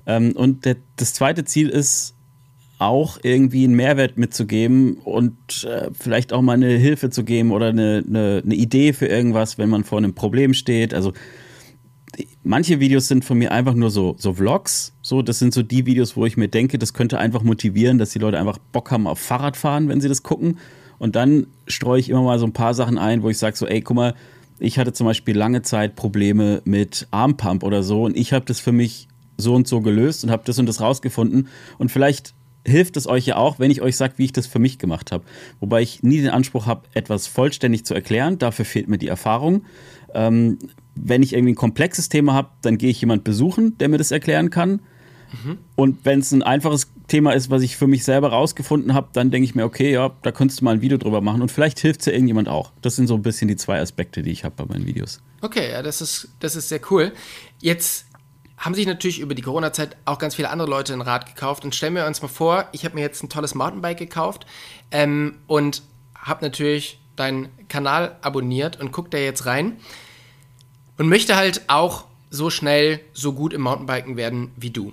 Ähm, 0.06 0.32
und 0.32 0.64
der, 0.64 0.76
das 0.96 1.14
zweite 1.14 1.44
Ziel 1.44 1.68
ist 1.68 2.14
auch 2.78 3.18
irgendwie 3.22 3.64
einen 3.64 3.74
Mehrwert 3.74 4.18
mitzugeben 4.18 4.94
und 4.98 5.64
äh, 5.64 5.90
vielleicht 5.92 6.32
auch 6.32 6.42
mal 6.42 6.52
eine 6.52 6.68
Hilfe 6.68 7.10
zu 7.10 7.24
geben 7.24 7.50
oder 7.50 7.66
eine, 7.66 8.04
eine, 8.06 8.42
eine, 8.44 8.54
Idee 8.54 8.92
für 8.92 9.06
irgendwas, 9.06 9.58
wenn 9.58 9.68
man 9.68 9.82
vor 9.82 9.98
einem 9.98 10.14
Problem 10.14 10.54
steht. 10.54 10.94
Also 10.94 11.12
manche 12.44 12.78
Videos 12.78 13.08
sind 13.08 13.24
von 13.24 13.36
mir 13.36 13.50
einfach 13.50 13.74
nur 13.74 13.90
so, 13.90 14.14
so 14.18 14.32
Vlogs. 14.32 14.94
So, 15.02 15.22
das 15.22 15.40
sind 15.40 15.52
so 15.52 15.62
die 15.62 15.86
Videos, 15.86 16.16
wo 16.16 16.24
ich 16.24 16.36
mir 16.36 16.48
denke, 16.48 16.78
das 16.78 16.94
könnte 16.94 17.18
einfach 17.18 17.42
motivieren, 17.42 17.98
dass 17.98 18.10
die 18.10 18.20
Leute 18.20 18.38
einfach 18.38 18.58
Bock 18.58 18.92
haben 18.92 19.08
auf 19.08 19.18
Fahrradfahren, 19.18 19.88
wenn 19.88 20.00
sie 20.00 20.08
das 20.08 20.22
gucken. 20.22 20.58
Und 20.98 21.16
dann 21.16 21.46
streue 21.66 22.00
ich 22.00 22.08
immer 22.08 22.22
mal 22.22 22.38
so 22.38 22.46
ein 22.46 22.52
paar 22.52 22.74
Sachen 22.74 22.98
ein, 22.98 23.22
wo 23.22 23.30
ich 23.30 23.38
sage 23.38 23.56
so, 23.56 23.66
ey, 23.66 23.80
guck 23.80 23.96
mal, 23.96 24.14
ich 24.58 24.78
hatte 24.78 24.92
zum 24.92 25.06
Beispiel 25.06 25.36
lange 25.36 25.62
Zeit 25.62 25.94
Probleme 25.94 26.62
mit 26.64 27.06
Armpump 27.10 27.62
oder 27.62 27.82
so 27.82 28.04
und 28.04 28.16
ich 28.16 28.32
habe 28.32 28.44
das 28.44 28.58
für 28.58 28.72
mich 28.72 29.08
so 29.36 29.54
und 29.54 29.68
so 29.68 29.80
gelöst 29.80 30.24
und 30.24 30.30
habe 30.30 30.42
das 30.44 30.58
und 30.58 30.66
das 30.66 30.80
rausgefunden. 30.80 31.48
Und 31.78 31.92
vielleicht 31.92 32.34
hilft 32.66 32.96
es 32.96 33.06
euch 33.06 33.26
ja 33.26 33.36
auch, 33.36 33.58
wenn 33.58 33.70
ich 33.70 33.82
euch 33.82 33.96
sage, 33.96 34.14
wie 34.16 34.24
ich 34.24 34.32
das 34.32 34.46
für 34.46 34.58
mich 34.58 34.78
gemacht 34.78 35.12
habe. 35.12 35.24
Wobei 35.60 35.82
ich 35.82 36.02
nie 36.02 36.20
den 36.20 36.30
Anspruch 36.30 36.66
habe, 36.66 36.82
etwas 36.92 37.26
vollständig 37.26 37.86
zu 37.86 37.94
erklären. 37.94 38.38
Dafür 38.38 38.64
fehlt 38.64 38.88
mir 38.88 38.98
die 38.98 39.08
Erfahrung. 39.08 39.64
Ähm, 40.12 40.58
wenn 40.94 41.22
ich 41.22 41.32
irgendwie 41.32 41.52
ein 41.52 41.56
komplexes 41.56 42.08
Thema 42.08 42.34
habe, 42.34 42.50
dann 42.62 42.76
gehe 42.78 42.90
ich 42.90 43.00
jemand 43.00 43.24
besuchen, 43.24 43.78
der 43.78 43.88
mir 43.88 43.98
das 43.98 44.10
erklären 44.10 44.50
kann. 44.50 44.80
Und 45.76 46.04
wenn 46.04 46.20
es 46.20 46.32
ein 46.32 46.42
einfaches 46.42 46.88
Thema 47.06 47.32
ist, 47.32 47.50
was 47.50 47.62
ich 47.62 47.76
für 47.76 47.86
mich 47.86 48.04
selber 48.04 48.30
rausgefunden 48.30 48.94
habe, 48.94 49.08
dann 49.12 49.30
denke 49.30 49.44
ich 49.44 49.54
mir, 49.54 49.64
okay, 49.64 49.92
ja, 49.92 50.10
da 50.22 50.32
könntest 50.32 50.60
du 50.60 50.64
mal 50.64 50.74
ein 50.74 50.80
Video 50.80 50.98
drüber 50.98 51.20
machen 51.20 51.42
und 51.42 51.50
vielleicht 51.50 51.78
hilft 51.78 52.00
es 52.00 52.06
ja 52.06 52.12
irgendjemand 52.12 52.48
auch. 52.48 52.72
Das 52.82 52.96
sind 52.96 53.06
so 53.06 53.14
ein 53.14 53.22
bisschen 53.22 53.48
die 53.48 53.56
zwei 53.56 53.80
Aspekte, 53.80 54.22
die 54.22 54.30
ich 54.30 54.44
habe 54.44 54.54
bei 54.56 54.64
meinen 54.66 54.86
Videos. 54.86 55.20
Okay, 55.40 55.70
ja, 55.72 55.82
das 55.82 56.00
ist, 56.00 56.28
das 56.40 56.56
ist 56.56 56.68
sehr 56.68 56.80
cool. 56.90 57.12
Jetzt 57.60 58.06
haben 58.58 58.74
sich 58.74 58.86
natürlich 58.86 59.20
über 59.20 59.34
die 59.34 59.42
Corona-Zeit 59.42 59.96
auch 60.04 60.18
ganz 60.18 60.34
viele 60.34 60.50
andere 60.50 60.68
Leute 60.68 60.92
ein 60.92 61.00
Rad 61.00 61.26
gekauft. 61.26 61.64
Und 61.64 61.74
stellen 61.74 61.94
wir 61.94 62.06
uns 62.06 62.20
mal 62.20 62.28
vor, 62.28 62.66
ich 62.72 62.84
habe 62.84 62.96
mir 62.96 63.02
jetzt 63.02 63.22
ein 63.22 63.28
tolles 63.28 63.54
Mountainbike 63.54 63.98
gekauft 63.98 64.46
ähm, 64.90 65.36
und 65.46 65.82
habe 66.14 66.44
natürlich 66.44 67.00
deinen 67.16 67.48
Kanal 67.68 68.16
abonniert 68.20 68.80
und 68.80 68.92
gucke 68.92 69.10
da 69.10 69.18
jetzt 69.18 69.46
rein 69.46 69.76
und 70.96 71.08
möchte 71.08 71.36
halt 71.36 71.62
auch 71.68 72.04
so 72.30 72.50
schnell, 72.50 73.00
so 73.12 73.32
gut 73.32 73.52
im 73.52 73.62
Mountainbiken 73.62 74.16
werden 74.16 74.50
wie 74.56 74.70
du. 74.70 74.92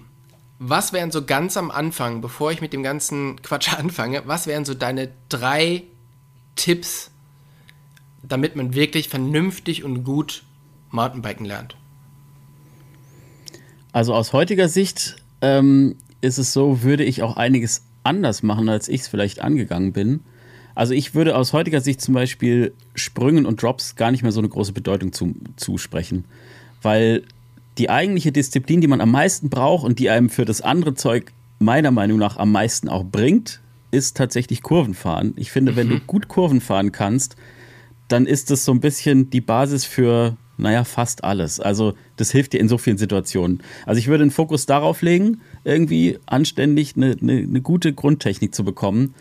Was 0.60 0.94
wären 0.94 1.12
so 1.12 1.26
ganz 1.26 1.58
am 1.58 1.70
Anfang, 1.70 2.22
bevor 2.22 2.52
ich 2.52 2.62
mit 2.62 2.74
dem 2.74 2.84
ganzen 2.84 3.42
Quatsch 3.42 3.74
anfange, 3.78 4.24
was 4.26 4.48
wären 4.48 4.66
so 4.66 4.74
deine 4.74 5.10
drei 5.30 5.84
Tipps, 6.56 7.12
damit 8.24 8.56
man 8.56 8.74
wirklich 8.74 9.10
vernünftig 9.10 9.84
und 9.84 10.04
gut 10.04 10.44
Mountainbiken 10.92 11.46
lernt? 11.46 11.76
Also 13.92 14.14
aus 14.14 14.34
heutiger 14.34 14.68
Sicht 14.68 15.18
ähm, 15.42 15.96
ist 16.22 16.38
es 16.38 16.54
so, 16.54 16.84
würde 16.84 17.04
ich 17.04 17.22
auch 17.22 17.38
einiges 17.38 17.84
anders 18.04 18.44
machen, 18.44 18.70
als 18.70 18.88
ich 18.88 19.02
es 19.02 19.08
vielleicht 19.08 19.40
angegangen 19.40 19.94
bin. 19.94 20.22
Also 20.76 20.94
ich 20.94 21.16
würde 21.16 21.36
aus 21.36 21.54
heutiger 21.54 21.80
Sicht 21.82 22.02
zum 22.02 22.14
Beispiel 22.14 22.74
Sprüngen 22.94 23.46
und 23.46 23.62
Drops 23.62 23.96
gar 23.96 24.12
nicht 24.12 24.24
mehr 24.24 24.34
so 24.34 24.40
eine 24.40 24.50
große 24.50 24.74
Bedeutung 24.74 25.14
zu, 25.14 25.36
zusprechen. 25.56 26.26
Weil 26.82 27.24
die 27.78 27.90
eigentliche 27.90 28.32
Disziplin, 28.32 28.82
die 28.82 28.88
man 28.88 29.02
am 29.02 29.12
meisten 29.12 29.50
braucht 29.50 29.86
und 29.86 30.00
die 30.00 30.10
einem 30.10 30.30
für 30.30 30.46
das 30.46 30.62
andere 30.62 30.94
Zeug 30.94 31.34
meiner 31.60 31.92
Meinung 31.92 32.18
nach 32.18 32.38
am 32.38 32.52
meisten 32.52 32.90
auch 32.90 33.04
bringt, 33.04 33.62
ist 33.92 34.18
tatsächlich 34.18 34.62
Kurvenfahren. 34.62 35.34
Ich 35.38 35.52
finde, 35.52 35.74
mhm. 35.74 35.76
wenn 35.76 35.90
du 35.90 35.96
mhm. 35.96 36.08
gut 36.08 36.28
Kurven 36.28 36.62
fahren 36.62 36.92
kannst, 36.92 37.36
dann 38.08 38.26
ist 38.26 38.52
das 38.52 38.66
so 38.66 38.72
ein 38.72 38.80
bisschen 38.80 39.30
die 39.30 39.42
Basis 39.42 39.86
für 39.86 40.38
naja, 40.58 40.84
fast 40.84 41.24
alles. 41.24 41.60
Also 41.60 41.96
das 42.16 42.32
hilft 42.32 42.54
dir 42.54 42.60
in 42.60 42.70
so 42.70 42.78
vielen 42.78 42.98
Situationen. 42.98 43.62
Also 43.86 44.00
ich 44.00 44.08
würde 44.08 44.24
den 44.24 44.32
Fokus 44.32 44.66
darauf 44.66 45.02
legen, 45.02 45.42
irgendwie 45.64 46.18
anständig 46.26 46.96
eine, 46.96 47.18
eine, 47.22 47.40
eine 47.40 47.62
gute 47.62 47.94
Grundtechnik 47.94 48.56
zu 48.56 48.64
bekommen. 48.64 49.14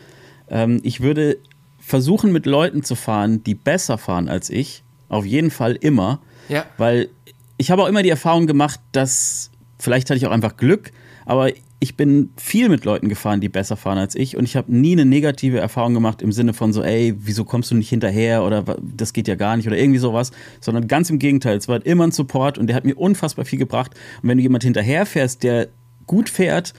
Ähm, 0.49 0.81
ich 0.85 1.01
würde 1.01 1.39
versuchen, 1.79 2.33
mit 2.33 2.47
Leuten 2.47 2.83
zu 2.83 2.95
fahren, 2.95 3.43
die 3.43 3.55
besser 3.55 3.99
fahren 3.99 4.29
als 4.29 4.49
ich. 4.49 4.85
Auf 5.09 5.27
jeden 5.27 5.51
Fall 5.51 5.73
immer. 5.73 6.21
Ja. 6.49 6.67
Weil 6.79 7.09
ich 7.57 7.71
habe 7.71 7.83
auch 7.83 7.89
immer 7.89 8.03
die 8.03 8.11
Erfahrung 8.11 8.47
gemacht, 8.47 8.81
dass 8.93 9.51
vielleicht 9.79 10.11
hatte 10.11 10.19
ich 10.19 10.27
auch 10.27 10.33
einfach 10.33 10.57
Glück, 10.57 10.93
aber 11.27 11.51
ich 11.81 11.97
bin 11.97 12.31
viel 12.37 12.71
mit 12.71 12.85
Leuten 12.85 13.09
gefahren, 13.09 13.41
die 13.41 13.51
besser 13.51 13.77
fahren 13.77 13.99
als 13.99 14.15
ich 14.15 14.37
und 14.37 14.45
ich 14.45 14.57
habe 14.57 14.75
nie 14.75 14.93
eine 14.93 15.05
negative 15.05 15.59
Erfahrung 15.59 15.93
gemacht 15.93 16.23
im 16.23 16.33
Sinne 16.33 16.55
von 16.55 16.73
so, 16.73 16.83
ey, 16.83 17.15
wieso 17.19 17.45
kommst 17.45 17.71
du 17.71 17.75
nicht 17.75 17.91
hinterher 17.91 18.43
oder 18.43 18.65
das 18.81 19.13
geht 19.13 19.29
ja 19.29 19.35
gar 19.35 19.57
nicht 19.57 19.67
oder 19.67 19.77
irgendwie 19.77 19.99
sowas, 19.99 20.31
sondern 20.61 20.89
ganz 20.89 21.11
im 21.11 21.19
Gegenteil, 21.19 21.59
es 21.59 21.69
war 21.69 21.85
immer 21.85 22.05
ein 22.05 22.13
Support 22.13 22.57
und 22.57 22.69
der 22.69 22.77
hat 22.77 22.85
mir 22.85 22.97
unfassbar 22.97 23.45
viel 23.45 23.59
gebracht 23.59 23.93
und 24.23 24.29
wenn 24.29 24.39
du 24.39 24.43
jemand 24.43 24.65
hinterherfährst, 24.65 25.43
der 25.43 25.69
gut 26.07 26.31
fährt, 26.31 26.73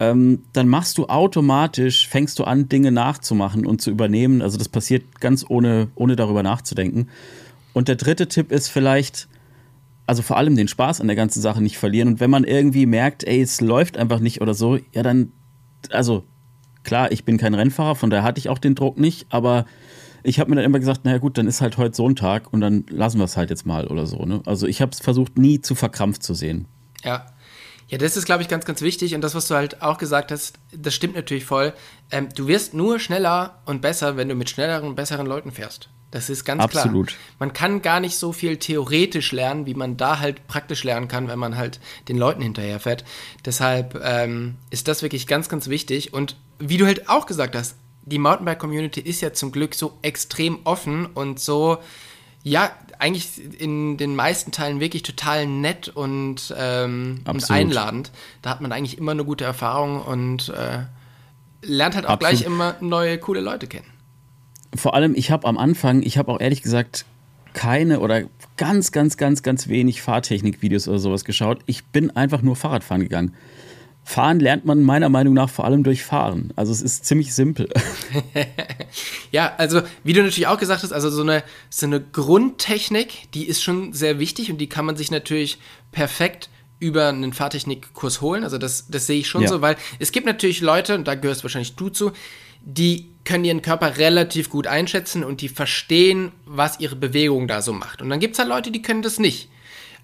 ähm, 0.00 0.42
dann 0.52 0.68
machst 0.68 0.98
du 0.98 1.06
automatisch, 1.06 2.08
fängst 2.08 2.38
du 2.38 2.44
an, 2.44 2.68
Dinge 2.68 2.90
nachzumachen 2.90 3.64
und 3.64 3.80
zu 3.80 3.90
übernehmen. 3.90 4.42
Also 4.42 4.58
das 4.58 4.68
passiert 4.68 5.20
ganz 5.20 5.44
ohne, 5.48 5.88
ohne 5.94 6.16
darüber 6.16 6.42
nachzudenken. 6.42 7.08
Und 7.72 7.88
der 7.88 7.96
dritte 7.96 8.28
Tipp 8.28 8.50
ist 8.50 8.68
vielleicht, 8.68 9.28
also 10.06 10.22
vor 10.22 10.36
allem 10.36 10.56
den 10.56 10.68
Spaß 10.68 11.00
an 11.00 11.06
der 11.06 11.16
ganzen 11.16 11.40
Sache 11.40 11.62
nicht 11.62 11.78
verlieren. 11.78 12.08
Und 12.08 12.20
wenn 12.20 12.30
man 12.30 12.44
irgendwie 12.44 12.86
merkt, 12.86 13.24
ey, 13.24 13.40
es 13.40 13.60
läuft 13.60 13.96
einfach 13.96 14.20
nicht 14.20 14.40
oder 14.40 14.54
so, 14.54 14.78
ja, 14.92 15.02
dann, 15.02 15.32
also 15.90 16.24
klar, 16.82 17.10
ich 17.12 17.24
bin 17.24 17.38
kein 17.38 17.54
Rennfahrer, 17.54 17.94
von 17.94 18.10
daher 18.10 18.24
hatte 18.24 18.38
ich 18.38 18.48
auch 18.48 18.58
den 18.58 18.74
Druck 18.74 18.98
nicht, 18.98 19.26
aber 19.30 19.64
ich 20.22 20.40
habe 20.40 20.50
mir 20.50 20.56
dann 20.56 20.64
immer 20.64 20.78
gesagt, 20.78 21.04
naja 21.04 21.18
gut, 21.18 21.36
dann 21.38 21.46
ist 21.46 21.60
halt 21.60 21.76
heute 21.76 21.94
so 21.94 22.08
ein 22.08 22.16
Tag 22.16 22.52
und 22.52 22.60
dann 22.60 22.84
lassen 22.88 23.18
wir 23.18 23.24
es 23.24 23.36
halt 23.36 23.50
jetzt 23.50 23.66
mal 23.66 23.86
oder 23.86 24.06
so. 24.06 24.24
Ne? 24.24 24.42
Also 24.46 24.66
ich 24.66 24.80
habe 24.80 24.92
es 24.92 25.00
versucht, 25.00 25.38
nie 25.38 25.60
zu 25.60 25.74
verkrampft 25.74 26.22
zu 26.22 26.34
sehen. 26.34 26.66
Ja. 27.02 27.26
Ja, 27.88 27.98
das 27.98 28.16
ist, 28.16 28.24
glaube 28.24 28.42
ich, 28.42 28.48
ganz, 28.48 28.64
ganz 28.64 28.80
wichtig. 28.80 29.14
Und 29.14 29.20
das, 29.20 29.34
was 29.34 29.46
du 29.46 29.54
halt 29.54 29.82
auch 29.82 29.98
gesagt 29.98 30.32
hast, 30.32 30.58
das 30.74 30.94
stimmt 30.94 31.16
natürlich 31.16 31.44
voll. 31.44 31.74
Ähm, 32.10 32.30
du 32.34 32.48
wirst 32.48 32.72
nur 32.72 32.98
schneller 32.98 33.60
und 33.66 33.82
besser, 33.82 34.16
wenn 34.16 34.30
du 34.30 34.34
mit 34.34 34.48
schnelleren 34.48 34.94
besseren 34.94 35.26
Leuten 35.26 35.52
fährst. 35.52 35.90
Das 36.14 36.30
ist 36.30 36.44
ganz 36.44 36.62
Absolut. 36.62 37.08
klar. 37.08 37.18
Man 37.40 37.52
kann 37.52 37.82
gar 37.82 37.98
nicht 37.98 38.16
so 38.16 38.32
viel 38.32 38.56
theoretisch 38.56 39.32
lernen, 39.32 39.66
wie 39.66 39.74
man 39.74 39.96
da 39.96 40.20
halt 40.20 40.46
praktisch 40.46 40.84
lernen 40.84 41.08
kann, 41.08 41.26
wenn 41.26 41.40
man 41.40 41.56
halt 41.56 41.80
den 42.06 42.16
Leuten 42.16 42.40
hinterherfährt. 42.40 43.04
Deshalb 43.44 44.00
ähm, 44.00 44.54
ist 44.70 44.86
das 44.86 45.02
wirklich 45.02 45.26
ganz, 45.26 45.48
ganz 45.48 45.66
wichtig. 45.66 46.14
Und 46.14 46.36
wie 46.60 46.76
du 46.76 46.86
halt 46.86 47.08
auch 47.08 47.26
gesagt 47.26 47.56
hast, 47.56 47.74
die 48.04 48.20
Mountainbike-Community 48.20 49.00
ist 49.00 49.22
ja 49.22 49.32
zum 49.32 49.50
Glück 49.50 49.74
so 49.74 49.98
extrem 50.02 50.60
offen 50.62 51.06
und 51.06 51.40
so, 51.40 51.78
ja, 52.44 52.70
eigentlich 53.00 53.60
in 53.60 53.96
den 53.96 54.14
meisten 54.14 54.52
Teilen 54.52 54.78
wirklich 54.78 55.02
total 55.02 55.48
nett 55.48 55.88
und, 55.88 56.54
ähm, 56.56 57.22
und 57.26 57.50
einladend. 57.50 58.12
Da 58.40 58.50
hat 58.50 58.60
man 58.60 58.70
eigentlich 58.70 58.98
immer 58.98 59.10
eine 59.10 59.24
gute 59.24 59.42
Erfahrung 59.42 60.00
und 60.00 60.50
äh, 60.50 60.84
lernt 61.62 61.96
halt 61.96 62.06
auch 62.06 62.10
Absolut. 62.10 62.38
gleich 62.38 62.46
immer 62.46 62.76
neue, 62.78 63.18
coole 63.18 63.40
Leute 63.40 63.66
kennen 63.66 63.93
vor 64.74 64.94
allem, 64.94 65.14
ich 65.14 65.30
habe 65.30 65.46
am 65.46 65.58
Anfang, 65.58 66.02
ich 66.02 66.18
habe 66.18 66.32
auch 66.32 66.40
ehrlich 66.40 66.62
gesagt 66.62 67.04
keine 67.52 68.00
oder 68.00 68.24
ganz, 68.56 68.92
ganz, 68.92 69.16
ganz, 69.16 69.42
ganz 69.42 69.68
wenig 69.68 70.02
Fahrtechnik-Videos 70.02 70.88
oder 70.88 70.98
sowas 70.98 71.24
geschaut. 71.24 71.60
Ich 71.66 71.84
bin 71.84 72.10
einfach 72.10 72.42
nur 72.42 72.56
Fahrradfahren 72.56 73.02
gegangen. 73.02 73.34
Fahren 74.06 74.38
lernt 74.38 74.66
man 74.66 74.82
meiner 74.82 75.08
Meinung 75.08 75.32
nach 75.32 75.48
vor 75.48 75.64
allem 75.64 75.82
durch 75.82 76.02
Fahren. 76.02 76.52
Also 76.56 76.72
es 76.72 76.82
ist 76.82 77.06
ziemlich 77.06 77.34
simpel. 77.34 77.70
ja, 79.32 79.54
also 79.56 79.80
wie 80.02 80.12
du 80.12 80.20
natürlich 80.20 80.46
auch 80.46 80.58
gesagt 80.58 80.82
hast, 80.82 80.92
also 80.92 81.08
so 81.08 81.22
eine, 81.22 81.42
so 81.70 81.86
eine 81.86 82.00
Grundtechnik, 82.00 83.32
die 83.32 83.46
ist 83.46 83.62
schon 83.62 83.94
sehr 83.94 84.18
wichtig 84.18 84.50
und 84.50 84.58
die 84.58 84.68
kann 84.68 84.84
man 84.84 84.96
sich 84.96 85.10
natürlich 85.10 85.58
perfekt 85.90 86.50
über 86.80 87.08
einen 87.08 87.32
Fahrtechnikkurs 87.32 88.20
holen. 88.20 88.44
Also 88.44 88.58
das, 88.58 88.88
das 88.88 89.06
sehe 89.06 89.20
ich 89.20 89.28
schon 89.28 89.42
ja. 89.42 89.48
so, 89.48 89.62
weil 89.62 89.76
es 89.98 90.12
gibt 90.12 90.26
natürlich 90.26 90.60
Leute, 90.60 90.96
und 90.96 91.08
da 91.08 91.14
gehörst 91.14 91.42
wahrscheinlich 91.42 91.74
du 91.74 91.88
zu, 91.88 92.12
die 92.64 93.10
können 93.24 93.44
ihren 93.44 93.62
Körper 93.62 93.96
relativ 93.96 94.50
gut 94.50 94.66
einschätzen 94.66 95.24
und 95.24 95.40
die 95.40 95.48
verstehen, 95.48 96.32
was 96.44 96.80
ihre 96.80 96.96
Bewegung 96.96 97.48
da 97.48 97.62
so 97.62 97.72
macht. 97.72 98.02
Und 98.02 98.10
dann 98.10 98.20
gibt 98.20 98.34
es 98.34 98.38
halt 98.38 98.48
Leute, 98.48 98.70
die 98.70 98.82
können 98.82 99.02
das 99.02 99.18
nicht. 99.18 99.48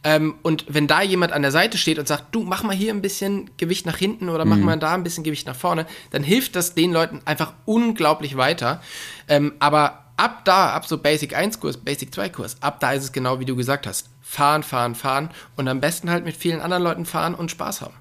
Ähm, 0.02 0.36
und 0.42 0.64
wenn 0.68 0.86
da 0.86 1.02
jemand 1.02 1.32
an 1.32 1.42
der 1.42 1.50
Seite 1.50 1.76
steht 1.76 1.98
und 1.98 2.08
sagt, 2.08 2.34
du 2.34 2.42
mach 2.42 2.62
mal 2.62 2.74
hier 2.74 2.92
ein 2.92 3.02
bisschen 3.02 3.50
Gewicht 3.58 3.84
nach 3.84 3.98
hinten 3.98 4.30
oder 4.30 4.46
mach 4.46 4.56
mhm. 4.56 4.64
mal 4.64 4.78
da 4.78 4.94
ein 4.94 5.02
bisschen 5.02 5.24
Gewicht 5.24 5.46
nach 5.46 5.56
vorne, 5.56 5.86
dann 6.10 6.22
hilft 6.22 6.56
das 6.56 6.74
den 6.74 6.92
Leuten 6.92 7.20
einfach 7.26 7.52
unglaublich 7.66 8.36
weiter. 8.38 8.80
Ähm, 9.28 9.52
aber 9.58 10.06
ab 10.16 10.44
da, 10.46 10.70
ab 10.70 10.86
so 10.86 10.96
Basic 10.96 11.36
1 11.36 11.60
Kurs, 11.60 11.76
Basic 11.76 12.14
2 12.14 12.28
Kurs, 12.30 12.56
ab 12.62 12.80
da 12.80 12.92
ist 12.92 13.04
es 13.04 13.12
genau 13.12 13.40
wie 13.40 13.44
du 13.44 13.56
gesagt 13.56 13.86
hast. 13.86 14.08
Fahren, 14.22 14.62
fahren, 14.62 14.94
fahren 14.94 15.30
und 15.56 15.68
am 15.68 15.80
besten 15.80 16.08
halt 16.08 16.24
mit 16.24 16.36
vielen 16.36 16.60
anderen 16.60 16.82
Leuten 16.82 17.04
fahren 17.04 17.34
und 17.34 17.50
Spaß 17.50 17.82
haben. 17.82 17.94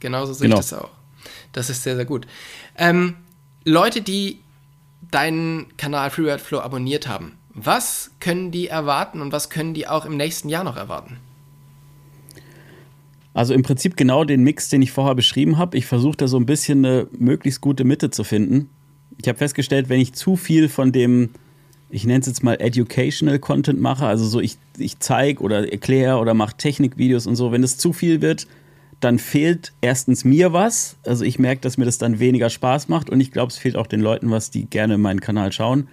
Genauso 0.00 0.32
sehe 0.32 0.48
genau. 0.48 0.60
ich 0.60 0.68
das 0.68 0.78
auch. 0.78 0.90
Das 1.52 1.68
ist 1.68 1.82
sehr, 1.82 1.96
sehr 1.96 2.04
gut. 2.04 2.26
Ähm, 2.76 3.16
Leute, 3.64 4.02
die 4.02 4.40
deinen 5.10 5.66
Kanal 5.76 6.10
Freeride 6.10 6.38
Flow 6.38 6.60
abonniert 6.60 7.08
haben, 7.08 7.32
was 7.54 8.10
können 8.20 8.50
die 8.50 8.68
erwarten 8.68 9.20
und 9.20 9.32
was 9.32 9.48
können 9.48 9.74
die 9.74 9.86
auch 9.86 10.04
im 10.04 10.16
nächsten 10.16 10.48
Jahr 10.48 10.64
noch 10.64 10.76
erwarten? 10.76 11.18
Also 13.32 13.54
im 13.54 13.62
Prinzip 13.62 13.96
genau 13.96 14.24
den 14.24 14.42
Mix, 14.42 14.68
den 14.68 14.82
ich 14.82 14.92
vorher 14.92 15.14
beschrieben 15.14 15.58
habe. 15.58 15.76
Ich 15.76 15.86
versuche 15.86 16.16
da 16.16 16.28
so 16.28 16.36
ein 16.36 16.46
bisschen 16.46 16.84
eine 16.84 17.08
möglichst 17.18 17.60
gute 17.60 17.84
Mitte 17.84 18.10
zu 18.10 18.22
finden. 18.22 18.70
Ich 19.20 19.28
habe 19.28 19.38
festgestellt, 19.38 19.88
wenn 19.88 20.00
ich 20.00 20.12
zu 20.12 20.36
viel 20.36 20.68
von 20.68 20.92
dem, 20.92 21.30
ich 21.90 22.04
nenne 22.04 22.20
es 22.20 22.26
jetzt 22.26 22.44
mal 22.44 22.60
Educational 22.60 23.38
Content 23.38 23.80
mache, 23.80 24.06
also 24.06 24.24
so 24.24 24.40
ich, 24.40 24.56
ich 24.78 24.98
zeige 24.98 25.42
oder 25.42 25.70
erkläre 25.70 26.18
oder 26.18 26.34
mache 26.34 26.56
Technikvideos 26.56 27.26
und 27.26 27.36
so, 27.36 27.50
wenn 27.50 27.62
es 27.64 27.78
zu 27.78 27.92
viel 27.92 28.20
wird, 28.20 28.46
dann 29.00 29.18
fehlt 29.18 29.72
erstens 29.80 30.24
mir 30.24 30.52
was. 30.52 30.96
Also 31.06 31.24
ich 31.24 31.38
merke, 31.38 31.60
dass 31.60 31.78
mir 31.78 31.84
das 31.84 31.98
dann 31.98 32.18
weniger 32.18 32.50
Spaß 32.50 32.88
macht 32.88 33.10
und 33.10 33.20
ich 33.20 33.30
glaube, 33.32 33.50
es 33.50 33.58
fehlt 33.58 33.76
auch 33.76 33.86
den 33.86 34.00
Leuten 34.00 34.30
was, 34.30 34.50
die 34.50 34.66
gerne 34.66 34.98
meinen 34.98 35.20
Kanal 35.20 35.52
schauen. 35.52 35.88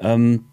Ähm, 0.00 0.44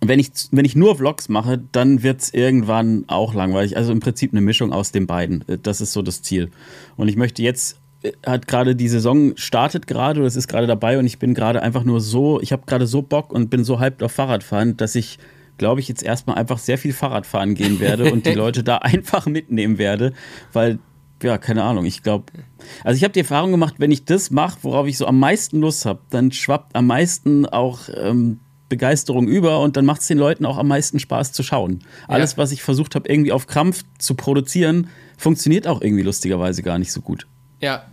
wenn 0.00 0.18
ich, 0.18 0.30
wenn 0.50 0.64
ich 0.64 0.76
nur 0.76 0.96
Vlogs 0.96 1.28
mache, 1.28 1.58
dann 1.72 2.02
wird 2.02 2.20
es 2.20 2.34
irgendwann 2.34 3.04
auch 3.06 3.34
langweilig. 3.34 3.76
Also 3.76 3.92
im 3.92 4.00
Prinzip 4.00 4.32
eine 4.32 4.40
Mischung 4.40 4.72
aus 4.72 4.92
den 4.92 5.06
beiden. 5.06 5.44
Das 5.62 5.80
ist 5.80 5.92
so 5.92 6.02
das 6.02 6.22
Ziel. 6.22 6.50
Und 6.96 7.08
ich 7.08 7.16
möchte 7.16 7.42
jetzt, 7.42 7.80
äh, 8.02 8.12
hat 8.26 8.46
gerade 8.46 8.76
die 8.76 8.88
Saison 8.88 9.36
startet 9.36 9.86
gerade, 9.86 10.20
oder 10.20 10.26
es 10.26 10.36
ist 10.36 10.48
gerade 10.48 10.66
dabei 10.66 10.98
und 10.98 11.06
ich 11.06 11.18
bin 11.18 11.34
gerade 11.34 11.62
einfach 11.62 11.84
nur 11.84 12.00
so, 12.00 12.40
ich 12.40 12.52
habe 12.52 12.64
gerade 12.66 12.86
so 12.86 13.02
Bock 13.02 13.32
und 13.32 13.50
bin 13.50 13.64
so 13.64 13.80
hyped 13.80 14.02
auf 14.02 14.12
Fahrradfahren, 14.12 14.76
dass 14.76 14.94
ich 14.94 15.18
glaube 15.58 15.80
ich, 15.80 15.88
jetzt 15.88 16.02
erstmal 16.02 16.36
einfach 16.36 16.58
sehr 16.58 16.78
viel 16.78 16.92
Fahrradfahren 16.92 17.54
gehen 17.54 17.80
werde 17.80 18.12
und 18.12 18.24
die 18.24 18.32
Leute 18.34 18.62
da 18.62 18.76
einfach 18.76 19.26
mitnehmen 19.26 19.76
werde, 19.76 20.12
weil 20.52 20.78
ja, 21.22 21.38
keine 21.38 21.64
Ahnung. 21.64 21.84
Ich 21.84 22.02
glaube, 22.02 22.32
also 22.84 22.96
ich 22.96 23.04
habe 23.04 23.12
die 23.12 23.20
Erfahrung 23.20 23.50
gemacht, 23.50 23.74
wenn 23.78 23.90
ich 23.90 24.04
das 24.04 24.30
mache, 24.30 24.58
worauf 24.62 24.86
ich 24.86 24.96
so 24.98 25.06
am 25.06 25.18
meisten 25.18 25.60
Lust 25.60 25.86
habe, 25.86 26.00
dann 26.10 26.32
schwappt 26.32 26.74
am 26.76 26.86
meisten 26.86 27.46
auch 27.46 27.88
ähm, 27.94 28.40
Begeisterung 28.68 29.26
über 29.26 29.60
und 29.60 29.76
dann 29.76 29.84
macht 29.84 30.02
es 30.02 30.06
den 30.06 30.18
Leuten 30.18 30.44
auch 30.44 30.58
am 30.58 30.68
meisten 30.68 30.98
Spaß 30.98 31.32
zu 31.32 31.42
schauen. 31.42 31.80
Alles, 32.06 32.32
ja. 32.32 32.38
was 32.38 32.52
ich 32.52 32.62
versucht 32.62 32.94
habe, 32.94 33.08
irgendwie 33.08 33.32
auf 33.32 33.46
Krampf 33.46 33.84
zu 33.98 34.14
produzieren, 34.14 34.88
funktioniert 35.16 35.66
auch 35.66 35.80
irgendwie 35.80 36.02
lustigerweise 36.02 36.62
gar 36.62 36.78
nicht 36.78 36.92
so 36.92 37.00
gut. 37.00 37.26
Ja. 37.60 37.86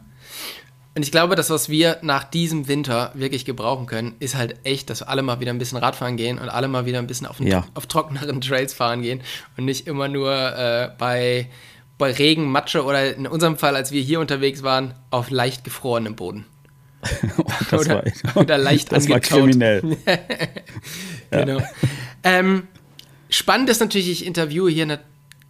Und 0.95 1.01
ich 1.01 1.11
glaube, 1.11 1.35
das, 1.35 1.49
was 1.49 1.67
wir 1.67 1.97
nach 2.03 2.23
diesem 2.23 2.69
Winter 2.69 3.11
wirklich 3.15 3.43
gebrauchen 3.43 3.85
können, 3.85 4.15
ist 4.19 4.35
halt 4.35 4.59
echt, 4.63 4.89
dass 4.89 5.01
alle 5.01 5.23
mal 5.23 5.41
wieder 5.41 5.51
ein 5.51 5.57
bisschen 5.57 5.77
Radfahren 5.77 6.15
gehen 6.15 6.39
und 6.39 6.47
alle 6.47 6.69
mal 6.69 6.85
wieder 6.85 6.99
ein 6.99 7.07
bisschen 7.07 7.27
auf, 7.27 7.39
ja. 7.41 7.65
auf 7.73 7.85
trockeneren 7.87 8.39
Trails 8.39 8.73
fahren 8.73 9.01
gehen 9.01 9.21
und 9.57 9.65
nicht 9.65 9.87
immer 9.87 10.07
nur 10.07 10.31
äh, 10.33 10.89
bei 10.97 11.49
bei 11.97 12.11
Regen, 12.11 12.51
Matsche 12.51 12.83
oder 12.83 13.15
in 13.15 13.27
unserem 13.27 13.57
Fall, 13.57 13.75
als 13.75 13.91
wir 13.91 14.01
hier 14.01 14.19
unterwegs 14.19 14.63
waren, 14.63 14.93
auf 15.11 15.29
leicht 15.29 15.63
gefrorenem 15.63 16.15
Boden. 16.15 16.45
oh, 17.37 17.75
oder, 17.75 18.03
war, 18.03 18.35
oder 18.35 18.57
leicht 18.57 18.91
das 18.91 19.05
angetaut. 19.05 19.31
war 19.31 19.39
kriminell. 19.39 19.97
genau. 21.31 21.59
Ja. 21.59 21.69
Ähm, 22.23 22.67
spannend 23.29 23.69
ist 23.69 23.79
natürlich, 23.79 24.09
ich 24.09 24.25
interviewe 24.25 24.69
hier 24.69 24.85
nat 24.85 25.01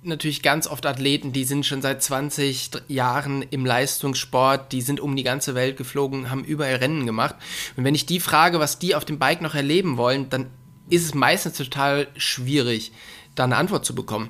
natürlich 0.08 0.44
ganz 0.44 0.68
oft 0.68 0.86
Athleten, 0.86 1.34
die 1.34 1.46
sind 1.46 1.66
schon 1.66 1.82
seit 1.82 2.04
20 2.04 2.70
Jahren 2.88 3.42
im 3.42 3.66
Leistungssport, 3.66 4.72
die 4.72 4.82
sind 4.82 5.00
um 5.00 5.16
die 5.16 5.24
ganze 5.24 5.56
Welt 5.56 5.78
geflogen, 5.78 6.30
haben 6.30 6.44
überall 6.44 6.76
Rennen 6.76 7.08
gemacht. 7.08 7.34
Und 7.76 7.86
wenn 7.86 7.96
ich 7.96 8.06
die 8.06 8.20
frage, 8.20 8.60
was 8.60 8.78
die 8.78 8.94
auf 8.94 9.04
dem 9.04 9.18
Bike 9.18 9.42
noch 9.42 9.56
erleben 9.56 9.98
wollen, 9.98 10.30
dann 10.30 10.52
ist 10.92 11.06
es 11.06 11.16
meistens 11.16 11.58
total 11.58 12.08
schwierig, 12.16 12.92
da 13.34 13.46
eine 13.46 13.56
Antwort 13.56 13.84
zu 13.84 13.96
bekommen. 13.96 14.30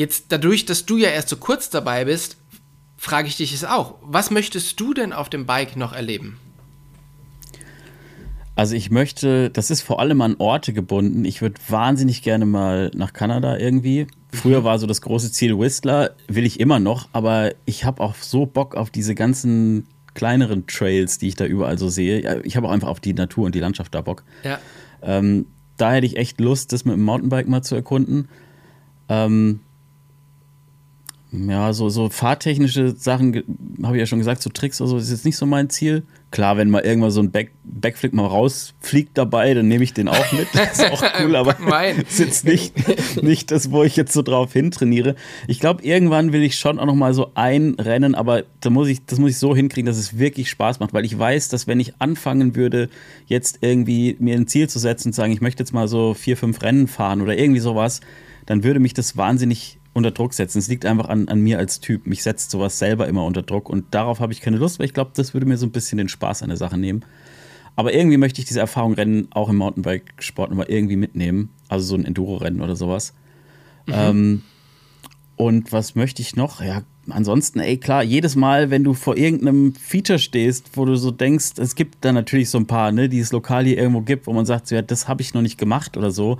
Jetzt 0.00 0.32
dadurch, 0.32 0.64
dass 0.64 0.86
du 0.86 0.96
ja 0.96 1.10
erst 1.10 1.28
so 1.28 1.36
kurz 1.36 1.68
dabei 1.68 2.06
bist, 2.06 2.38
frage 2.96 3.28
ich 3.28 3.36
dich 3.36 3.52
es 3.52 3.64
auch. 3.64 3.96
Was 4.00 4.30
möchtest 4.30 4.80
du 4.80 4.94
denn 4.94 5.12
auf 5.12 5.28
dem 5.28 5.44
Bike 5.44 5.76
noch 5.76 5.92
erleben? 5.92 6.38
Also 8.56 8.76
ich 8.76 8.90
möchte, 8.90 9.50
das 9.50 9.70
ist 9.70 9.82
vor 9.82 10.00
allem 10.00 10.22
an 10.22 10.36
Orte 10.38 10.72
gebunden. 10.72 11.26
Ich 11.26 11.42
würde 11.42 11.60
wahnsinnig 11.68 12.22
gerne 12.22 12.46
mal 12.46 12.90
nach 12.94 13.12
Kanada 13.12 13.58
irgendwie. 13.58 14.06
Früher 14.32 14.60
mhm. 14.60 14.64
war 14.64 14.78
so 14.78 14.86
das 14.86 15.02
große 15.02 15.32
Ziel 15.32 15.58
Whistler, 15.58 16.14
will 16.28 16.46
ich 16.46 16.60
immer 16.60 16.80
noch, 16.80 17.10
aber 17.12 17.52
ich 17.66 17.84
habe 17.84 18.02
auch 18.02 18.14
so 18.14 18.46
Bock 18.46 18.76
auf 18.76 18.88
diese 18.88 19.14
ganzen 19.14 19.86
kleineren 20.14 20.66
Trails, 20.66 21.18
die 21.18 21.28
ich 21.28 21.34
da 21.34 21.44
überall 21.44 21.76
so 21.76 21.90
sehe. 21.90 22.40
Ich 22.44 22.56
habe 22.56 22.68
auch 22.68 22.72
einfach 22.72 22.88
auf 22.88 23.00
die 23.00 23.12
Natur 23.12 23.44
und 23.44 23.54
die 23.54 23.60
Landschaft 23.60 23.94
da 23.94 24.00
Bock. 24.00 24.24
Ja. 24.44 24.60
Ähm, 25.02 25.44
da 25.76 25.92
hätte 25.92 26.06
ich 26.06 26.16
echt 26.16 26.40
Lust, 26.40 26.72
das 26.72 26.86
mit 26.86 26.94
dem 26.94 27.02
Mountainbike 27.02 27.48
mal 27.48 27.60
zu 27.60 27.74
erkunden. 27.74 28.30
Ähm, 29.10 29.60
ja, 31.32 31.72
so, 31.72 31.88
so 31.90 32.08
fahrtechnische 32.08 32.96
Sachen, 32.96 33.44
habe 33.84 33.96
ich 33.96 34.00
ja 34.00 34.06
schon 34.06 34.18
gesagt, 34.18 34.42
so 34.42 34.50
Tricks 34.50 34.80
oder 34.80 34.90
so, 34.90 34.96
ist 34.96 35.10
jetzt 35.10 35.24
nicht 35.24 35.36
so 35.36 35.46
mein 35.46 35.70
Ziel. 35.70 36.02
Klar, 36.32 36.56
wenn 36.56 36.70
mal 36.70 36.80
irgendwann 36.80 37.12
so 37.12 37.20
ein 37.20 37.30
Back 37.30 37.52
Backflip 37.64 38.12
mal 38.12 38.26
rausfliegt 38.26 39.16
dabei, 39.16 39.54
dann 39.54 39.68
nehme 39.68 39.84
ich 39.84 39.94
den 39.94 40.08
auch 40.08 40.32
mit. 40.32 40.48
Das 40.52 40.72
ist 40.78 40.90
auch 40.90 41.02
cool, 41.20 41.36
aber 41.36 41.56
ist 41.96 42.18
jetzt 42.18 42.44
nicht, 42.44 42.74
nicht 43.22 43.50
das, 43.52 43.70
wo 43.70 43.84
ich 43.84 43.96
jetzt 43.96 44.12
so 44.12 44.22
drauf 44.22 44.52
hintrainiere. 44.52 45.14
Ich 45.46 45.60
glaube, 45.60 45.84
irgendwann 45.84 46.32
will 46.32 46.42
ich 46.42 46.56
schon 46.56 46.78
auch 46.80 46.86
noch 46.86 46.94
mal 46.94 47.14
so 47.14 47.30
einrennen, 47.34 48.14
aber 48.14 48.44
da 48.60 48.70
muss 48.70 48.88
ich, 48.88 49.04
das 49.06 49.18
muss 49.18 49.30
ich 49.30 49.38
so 49.38 49.54
hinkriegen, 49.54 49.86
dass 49.86 49.98
es 49.98 50.18
wirklich 50.18 50.50
Spaß 50.50 50.80
macht, 50.80 50.92
weil 50.92 51.04
ich 51.04 51.16
weiß, 51.16 51.48
dass 51.48 51.66
wenn 51.66 51.80
ich 51.80 51.94
anfangen 52.00 52.56
würde, 52.56 52.90
jetzt 53.26 53.58
irgendwie 53.60 54.16
mir 54.18 54.34
ein 54.34 54.48
Ziel 54.48 54.68
zu 54.68 54.80
setzen 54.80 55.08
und 55.08 55.14
sagen, 55.14 55.32
ich 55.32 55.40
möchte 55.40 55.62
jetzt 55.62 55.72
mal 55.72 55.86
so 55.86 56.14
vier, 56.14 56.36
fünf 56.36 56.62
Rennen 56.62 56.88
fahren 56.88 57.22
oder 57.22 57.38
irgendwie 57.38 57.60
sowas, 57.60 58.00
dann 58.46 58.64
würde 58.64 58.80
mich 58.80 58.94
das 58.94 59.16
wahnsinnig 59.16 59.79
unter 59.92 60.10
Druck 60.10 60.34
setzen. 60.34 60.58
Es 60.58 60.68
liegt 60.68 60.86
einfach 60.86 61.08
an, 61.08 61.28
an 61.28 61.40
mir 61.40 61.58
als 61.58 61.80
Typ. 61.80 62.06
Mich 62.06 62.22
setzt 62.22 62.50
sowas 62.50 62.78
selber 62.78 63.08
immer 63.08 63.24
unter 63.24 63.42
Druck 63.42 63.68
und 63.68 63.86
darauf 63.92 64.20
habe 64.20 64.32
ich 64.32 64.40
keine 64.40 64.56
Lust, 64.56 64.78
weil 64.78 64.86
ich 64.86 64.94
glaube, 64.94 65.10
das 65.14 65.34
würde 65.34 65.46
mir 65.46 65.56
so 65.56 65.66
ein 65.66 65.72
bisschen 65.72 65.98
den 65.98 66.08
Spaß 66.08 66.42
an 66.42 66.48
der 66.48 66.58
Sache 66.58 66.78
nehmen. 66.78 67.04
Aber 67.76 67.94
irgendwie 67.94 68.16
möchte 68.16 68.40
ich 68.40 68.46
diese 68.46 68.60
Erfahrung 68.60 68.94
Rennen 68.94 69.28
auch 69.30 69.48
im 69.48 69.56
Mountainbike-Sport 69.56 70.50
nochmal 70.50 70.66
irgendwie 70.68 70.96
mitnehmen. 70.96 71.50
Also 71.68 71.86
so 71.86 71.94
ein 71.94 72.04
Enduro-Rennen 72.04 72.60
oder 72.60 72.76
sowas. 72.76 73.14
Mhm. 73.86 73.94
Ähm, 73.94 74.42
und 75.36 75.72
was 75.72 75.94
möchte 75.94 76.20
ich 76.20 76.36
noch? 76.36 76.60
Ja, 76.60 76.82
ansonsten, 77.08 77.60
ey, 77.60 77.78
klar, 77.78 78.02
jedes 78.02 78.36
Mal, 78.36 78.70
wenn 78.70 78.84
du 78.84 78.92
vor 78.92 79.16
irgendeinem 79.16 79.74
Feature 79.74 80.18
stehst, 80.18 80.76
wo 80.76 80.84
du 80.84 80.96
so 80.96 81.10
denkst, 81.10 81.52
es 81.56 81.74
gibt 81.74 82.04
da 82.04 82.12
natürlich 82.12 82.50
so 82.50 82.58
ein 82.58 82.66
paar, 82.66 82.92
ne, 82.92 83.08
die 83.08 83.20
es 83.20 83.32
lokal 83.32 83.64
hier 83.64 83.78
irgendwo 83.78 84.02
gibt, 84.02 84.26
wo 84.26 84.32
man 84.32 84.44
sagt, 84.44 84.66
so, 84.66 84.74
ja, 84.74 84.82
das 84.82 85.08
habe 85.08 85.22
ich 85.22 85.32
noch 85.32 85.42
nicht 85.42 85.56
gemacht 85.56 85.96
oder 85.96 86.10
so 86.10 86.38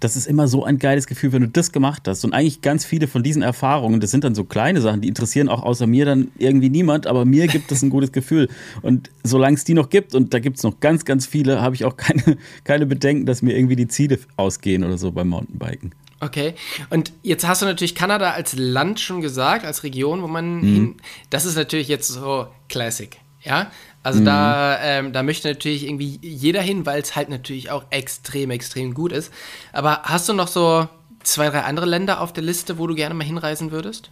das 0.00 0.16
ist 0.16 0.26
immer 0.26 0.48
so 0.48 0.64
ein 0.64 0.78
geiles 0.78 1.06
Gefühl, 1.06 1.32
wenn 1.32 1.42
du 1.42 1.48
das 1.48 1.72
gemacht 1.72 2.02
hast. 2.06 2.24
Und 2.24 2.32
eigentlich 2.32 2.62
ganz 2.62 2.84
viele 2.84 3.06
von 3.06 3.22
diesen 3.22 3.42
Erfahrungen, 3.42 4.00
das 4.00 4.10
sind 4.10 4.24
dann 4.24 4.34
so 4.34 4.44
kleine 4.44 4.80
Sachen, 4.80 5.00
die 5.00 5.08
interessieren 5.08 5.48
auch 5.48 5.62
außer 5.62 5.86
mir 5.86 6.04
dann 6.04 6.30
irgendwie 6.38 6.68
niemand, 6.68 7.06
aber 7.06 7.24
mir 7.24 7.46
gibt 7.46 7.70
es 7.72 7.82
ein 7.82 7.90
gutes 7.90 8.12
Gefühl. 8.12 8.48
Und 8.82 9.10
solange 9.22 9.56
es 9.56 9.64
die 9.64 9.74
noch 9.74 9.88
gibt, 9.88 10.14
und 10.14 10.34
da 10.34 10.38
gibt 10.38 10.58
es 10.58 10.62
noch 10.62 10.80
ganz, 10.80 11.04
ganz 11.04 11.26
viele, 11.26 11.60
habe 11.62 11.74
ich 11.74 11.84
auch 11.84 11.96
keine, 11.96 12.36
keine 12.64 12.86
Bedenken, 12.86 13.26
dass 13.26 13.42
mir 13.42 13.56
irgendwie 13.56 13.76
die 13.76 13.88
Ziele 13.88 14.18
ausgehen 14.36 14.84
oder 14.84 14.98
so 14.98 15.12
beim 15.12 15.28
Mountainbiken. 15.28 15.94
Okay. 16.20 16.54
Und 16.90 17.12
jetzt 17.22 17.46
hast 17.46 17.62
du 17.62 17.66
natürlich 17.66 17.94
Kanada 17.94 18.30
als 18.30 18.54
Land 18.56 19.00
schon 19.00 19.20
gesagt, 19.20 19.66
als 19.66 19.82
Region, 19.82 20.22
wo 20.22 20.26
man 20.26 20.56
mhm. 20.56 20.74
hin. 20.74 20.94
Das 21.30 21.44
ist 21.44 21.56
natürlich 21.56 21.88
jetzt 21.88 22.08
so 22.08 22.46
Classic. 22.68 23.16
Ja, 23.44 23.70
also 24.02 24.20
mhm. 24.20 24.24
da, 24.24 24.78
ähm, 24.82 25.12
da 25.12 25.22
möchte 25.22 25.48
natürlich 25.48 25.86
irgendwie 25.86 26.18
jeder 26.22 26.62
hin, 26.62 26.86
weil 26.86 27.00
es 27.00 27.14
halt 27.16 27.28
natürlich 27.28 27.70
auch 27.70 27.84
extrem, 27.90 28.50
extrem 28.50 28.94
gut 28.94 29.12
ist. 29.12 29.32
Aber 29.72 30.02
hast 30.04 30.28
du 30.28 30.32
noch 30.32 30.48
so 30.48 30.88
zwei, 31.22 31.48
drei 31.48 31.60
andere 31.60 31.86
Länder 31.86 32.20
auf 32.20 32.32
der 32.32 32.42
Liste, 32.42 32.78
wo 32.78 32.86
du 32.86 32.94
gerne 32.94 33.14
mal 33.14 33.24
hinreisen 33.24 33.70
würdest? 33.70 34.10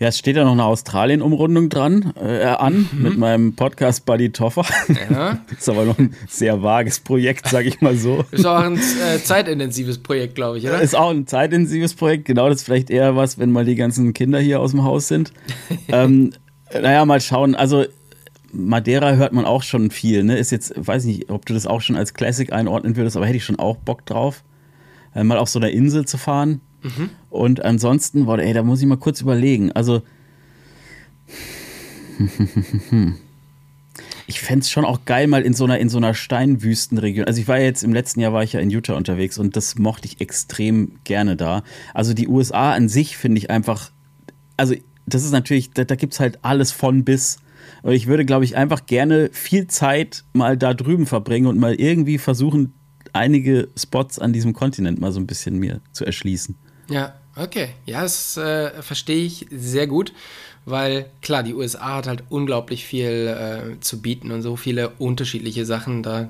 Ja, 0.00 0.08
es 0.08 0.18
steht 0.18 0.36
ja 0.36 0.44
noch 0.44 0.52
eine 0.52 0.64
Australien-Umrundung 0.64 1.68
dran, 1.68 2.14
äh, 2.18 2.42
an, 2.44 2.88
mhm. 2.90 3.02
mit 3.02 3.18
meinem 3.18 3.54
Podcast-Buddy 3.54 4.32
Toffer. 4.32 4.64
Ja. 5.10 5.40
ist 5.58 5.68
aber 5.68 5.84
noch 5.84 5.98
ein 5.98 6.14
sehr 6.26 6.62
vages 6.62 7.00
Projekt, 7.00 7.48
sag 7.48 7.66
ich 7.66 7.82
mal 7.82 7.94
so. 7.94 8.24
Ist 8.30 8.46
auch 8.46 8.60
ein 8.60 8.78
äh, 8.78 9.22
zeitintensives 9.22 9.98
Projekt, 9.98 10.36
glaube 10.36 10.56
ich, 10.56 10.64
oder? 10.64 10.80
Ist 10.80 10.96
auch 10.96 11.10
ein 11.10 11.26
zeitintensives 11.26 11.92
Projekt, 11.92 12.24
genau, 12.24 12.48
das 12.48 12.60
ist 12.60 12.64
vielleicht 12.64 12.88
eher 12.88 13.14
was, 13.14 13.38
wenn 13.38 13.52
mal 13.52 13.66
die 13.66 13.74
ganzen 13.74 14.14
Kinder 14.14 14.40
hier 14.40 14.60
aus 14.60 14.70
dem 14.70 14.84
Haus 14.84 15.06
sind. 15.06 15.34
ähm, 15.88 16.32
naja, 16.72 17.04
mal 17.04 17.20
schauen. 17.20 17.54
Also 17.54 17.84
Madeira 18.52 19.12
hört 19.14 19.32
man 19.32 19.44
auch 19.44 19.62
schon 19.62 19.90
viel, 19.90 20.24
ne? 20.24 20.36
Ist 20.36 20.50
jetzt, 20.50 20.72
weiß 20.76 21.04
nicht, 21.04 21.30
ob 21.30 21.46
du 21.46 21.54
das 21.54 21.66
auch 21.66 21.80
schon 21.80 21.96
als 21.96 22.14
Classic 22.14 22.52
einordnen 22.52 22.96
würdest, 22.96 23.16
aber 23.16 23.26
hätte 23.26 23.36
ich 23.36 23.44
schon 23.44 23.58
auch 23.58 23.76
Bock 23.76 24.04
drauf, 24.06 24.42
äh, 25.14 25.22
mal 25.22 25.38
auf 25.38 25.48
so 25.48 25.58
einer 25.58 25.70
Insel 25.70 26.06
zu 26.06 26.18
fahren. 26.18 26.60
Mhm. 26.82 27.10
Und 27.28 27.64
ansonsten, 27.64 28.26
boah, 28.26 28.38
ey, 28.38 28.52
da 28.52 28.62
muss 28.62 28.80
ich 28.80 28.86
mal 28.86 28.96
kurz 28.96 29.20
überlegen. 29.20 29.70
Also, 29.72 30.02
ich 34.26 34.40
fände 34.40 34.62
es 34.62 34.70
schon 34.70 34.84
auch 34.84 35.04
geil, 35.04 35.26
mal 35.26 35.42
in 35.42 35.54
so 35.54 35.64
einer, 35.64 35.78
in 35.78 35.88
so 35.88 35.98
einer 35.98 36.14
Steinwüstenregion. 36.14 37.26
Also 37.26 37.40
ich 37.40 37.48
war 37.48 37.58
jetzt 37.58 37.82
im 37.82 37.92
letzten 37.92 38.20
Jahr 38.20 38.32
war 38.32 38.42
ich 38.42 38.52
ja 38.52 38.60
in 38.60 38.70
Utah 38.70 38.94
unterwegs 38.94 39.38
und 39.38 39.56
das 39.56 39.78
mochte 39.78 40.06
ich 40.06 40.20
extrem 40.20 40.92
gerne 41.04 41.36
da. 41.36 41.62
Also 41.94 42.14
die 42.14 42.28
USA 42.28 42.72
an 42.72 42.88
sich 42.88 43.16
finde 43.16 43.38
ich 43.38 43.50
einfach, 43.50 43.90
also 44.56 44.74
das 45.14 45.24
ist 45.24 45.32
natürlich, 45.32 45.70
da, 45.72 45.84
da 45.84 45.94
gibt 45.94 46.14
es 46.14 46.20
halt 46.20 46.38
alles 46.42 46.72
von 46.72 47.04
bis. 47.04 47.38
Und 47.82 47.92
ich 47.92 48.06
würde, 48.06 48.24
glaube 48.24 48.44
ich, 48.44 48.56
einfach 48.56 48.86
gerne 48.86 49.30
viel 49.32 49.66
Zeit 49.66 50.24
mal 50.32 50.56
da 50.56 50.74
drüben 50.74 51.06
verbringen 51.06 51.46
und 51.46 51.58
mal 51.58 51.74
irgendwie 51.74 52.18
versuchen, 52.18 52.74
einige 53.12 53.68
Spots 53.76 54.18
an 54.18 54.32
diesem 54.32 54.52
Kontinent 54.52 55.00
mal 55.00 55.12
so 55.12 55.20
ein 55.20 55.26
bisschen 55.26 55.58
mir 55.58 55.80
zu 55.92 56.04
erschließen. 56.04 56.56
Ja, 56.88 57.14
okay. 57.36 57.70
Ja, 57.86 58.02
das 58.02 58.36
äh, 58.36 58.82
verstehe 58.82 59.24
ich 59.24 59.46
sehr 59.50 59.86
gut, 59.86 60.12
weil 60.64 61.06
klar, 61.22 61.42
die 61.42 61.54
USA 61.54 61.96
hat 61.96 62.06
halt 62.06 62.24
unglaublich 62.28 62.84
viel 62.84 63.76
äh, 63.76 63.80
zu 63.80 64.00
bieten 64.00 64.30
und 64.30 64.42
so 64.42 64.56
viele 64.56 64.90
unterschiedliche 64.90 65.64
Sachen 65.64 66.02
da. 66.02 66.28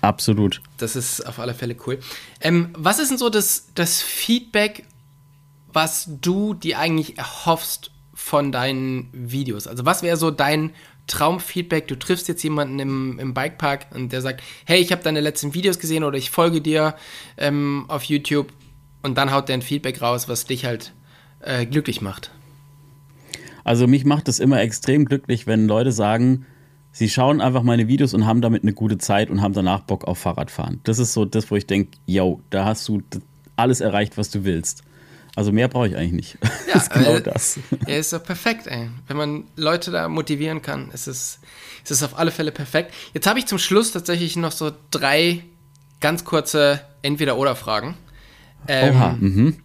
Absolut. 0.00 0.60
Das 0.78 0.96
ist 0.96 1.24
auf 1.26 1.38
alle 1.38 1.54
Fälle 1.54 1.76
cool. 1.86 2.00
Ähm, 2.40 2.70
was 2.76 2.98
ist 2.98 3.10
denn 3.10 3.18
so 3.18 3.30
das, 3.30 3.68
das 3.74 4.02
Feedback, 4.02 4.84
was 5.72 6.08
du 6.20 6.54
dir 6.54 6.80
eigentlich 6.80 7.18
erhoffst 7.18 7.91
von 8.22 8.52
deinen 8.52 9.08
Videos? 9.12 9.66
Also 9.66 9.84
was 9.84 10.02
wäre 10.02 10.16
so 10.16 10.30
dein 10.30 10.70
Traumfeedback? 11.08 11.88
Du 11.88 11.96
triffst 11.96 12.28
jetzt 12.28 12.42
jemanden 12.42 12.78
im, 12.78 13.18
im 13.18 13.34
Bikepark 13.34 13.86
und 13.94 14.12
der 14.12 14.22
sagt, 14.22 14.42
hey, 14.64 14.80
ich 14.80 14.92
habe 14.92 15.02
deine 15.02 15.20
letzten 15.20 15.54
Videos 15.54 15.78
gesehen 15.78 16.04
oder 16.04 16.16
ich 16.16 16.30
folge 16.30 16.60
dir 16.60 16.94
ähm, 17.36 17.84
auf 17.88 18.04
YouTube 18.04 18.52
und 19.02 19.18
dann 19.18 19.32
haut 19.32 19.48
der 19.48 19.54
ein 19.54 19.62
Feedback 19.62 20.00
raus, 20.00 20.28
was 20.28 20.44
dich 20.44 20.64
halt 20.64 20.92
äh, 21.40 21.66
glücklich 21.66 22.00
macht. 22.00 22.30
Also 23.64 23.86
mich 23.86 24.04
macht 24.04 24.28
es 24.28 24.38
immer 24.38 24.60
extrem 24.60 25.04
glücklich, 25.04 25.46
wenn 25.46 25.66
Leute 25.66 25.92
sagen, 25.92 26.46
sie 26.92 27.08
schauen 27.08 27.40
einfach 27.40 27.64
meine 27.64 27.88
Videos 27.88 28.14
und 28.14 28.26
haben 28.26 28.40
damit 28.40 28.62
eine 28.62 28.72
gute 28.72 28.98
Zeit 28.98 29.30
und 29.30 29.42
haben 29.42 29.52
danach 29.52 29.80
Bock 29.80 30.04
auf 30.04 30.18
Fahrradfahren. 30.18 30.80
Das 30.84 30.98
ist 30.98 31.12
so 31.12 31.24
das, 31.24 31.50
wo 31.50 31.56
ich 31.56 31.66
denke, 31.66 31.98
yo, 32.06 32.40
da 32.50 32.64
hast 32.64 32.88
du 32.88 33.02
alles 33.56 33.80
erreicht, 33.80 34.16
was 34.16 34.30
du 34.30 34.44
willst. 34.44 34.84
Also 35.34 35.50
mehr 35.50 35.68
brauche 35.68 35.88
ich 35.88 35.96
eigentlich 35.96 36.12
nicht. 36.12 36.38
Ja, 36.68 36.74
ist 36.76 36.90
genau 36.90 37.14
äh, 37.14 37.22
das. 37.22 37.58
Ja, 37.86 37.96
ist 37.96 38.12
doch 38.12 38.22
perfekt, 38.22 38.66
ey. 38.66 38.90
Wenn 39.06 39.16
man 39.16 39.44
Leute 39.56 39.90
da 39.90 40.08
motivieren 40.08 40.60
kann, 40.60 40.90
ist 40.90 41.06
es, 41.06 41.38
ist 41.82 41.90
es 41.90 42.02
auf 42.02 42.18
alle 42.18 42.30
Fälle 42.30 42.52
perfekt. 42.52 42.92
Jetzt 43.14 43.26
habe 43.26 43.38
ich 43.38 43.46
zum 43.46 43.58
Schluss 43.58 43.92
tatsächlich 43.92 44.36
noch 44.36 44.52
so 44.52 44.72
drei 44.90 45.42
ganz 46.00 46.24
kurze 46.24 46.80
Entweder-Oder-Fragen. 47.00 47.96
Ähm, 48.68 48.94
Oha. 48.94 49.16
Mhm. 49.18 49.56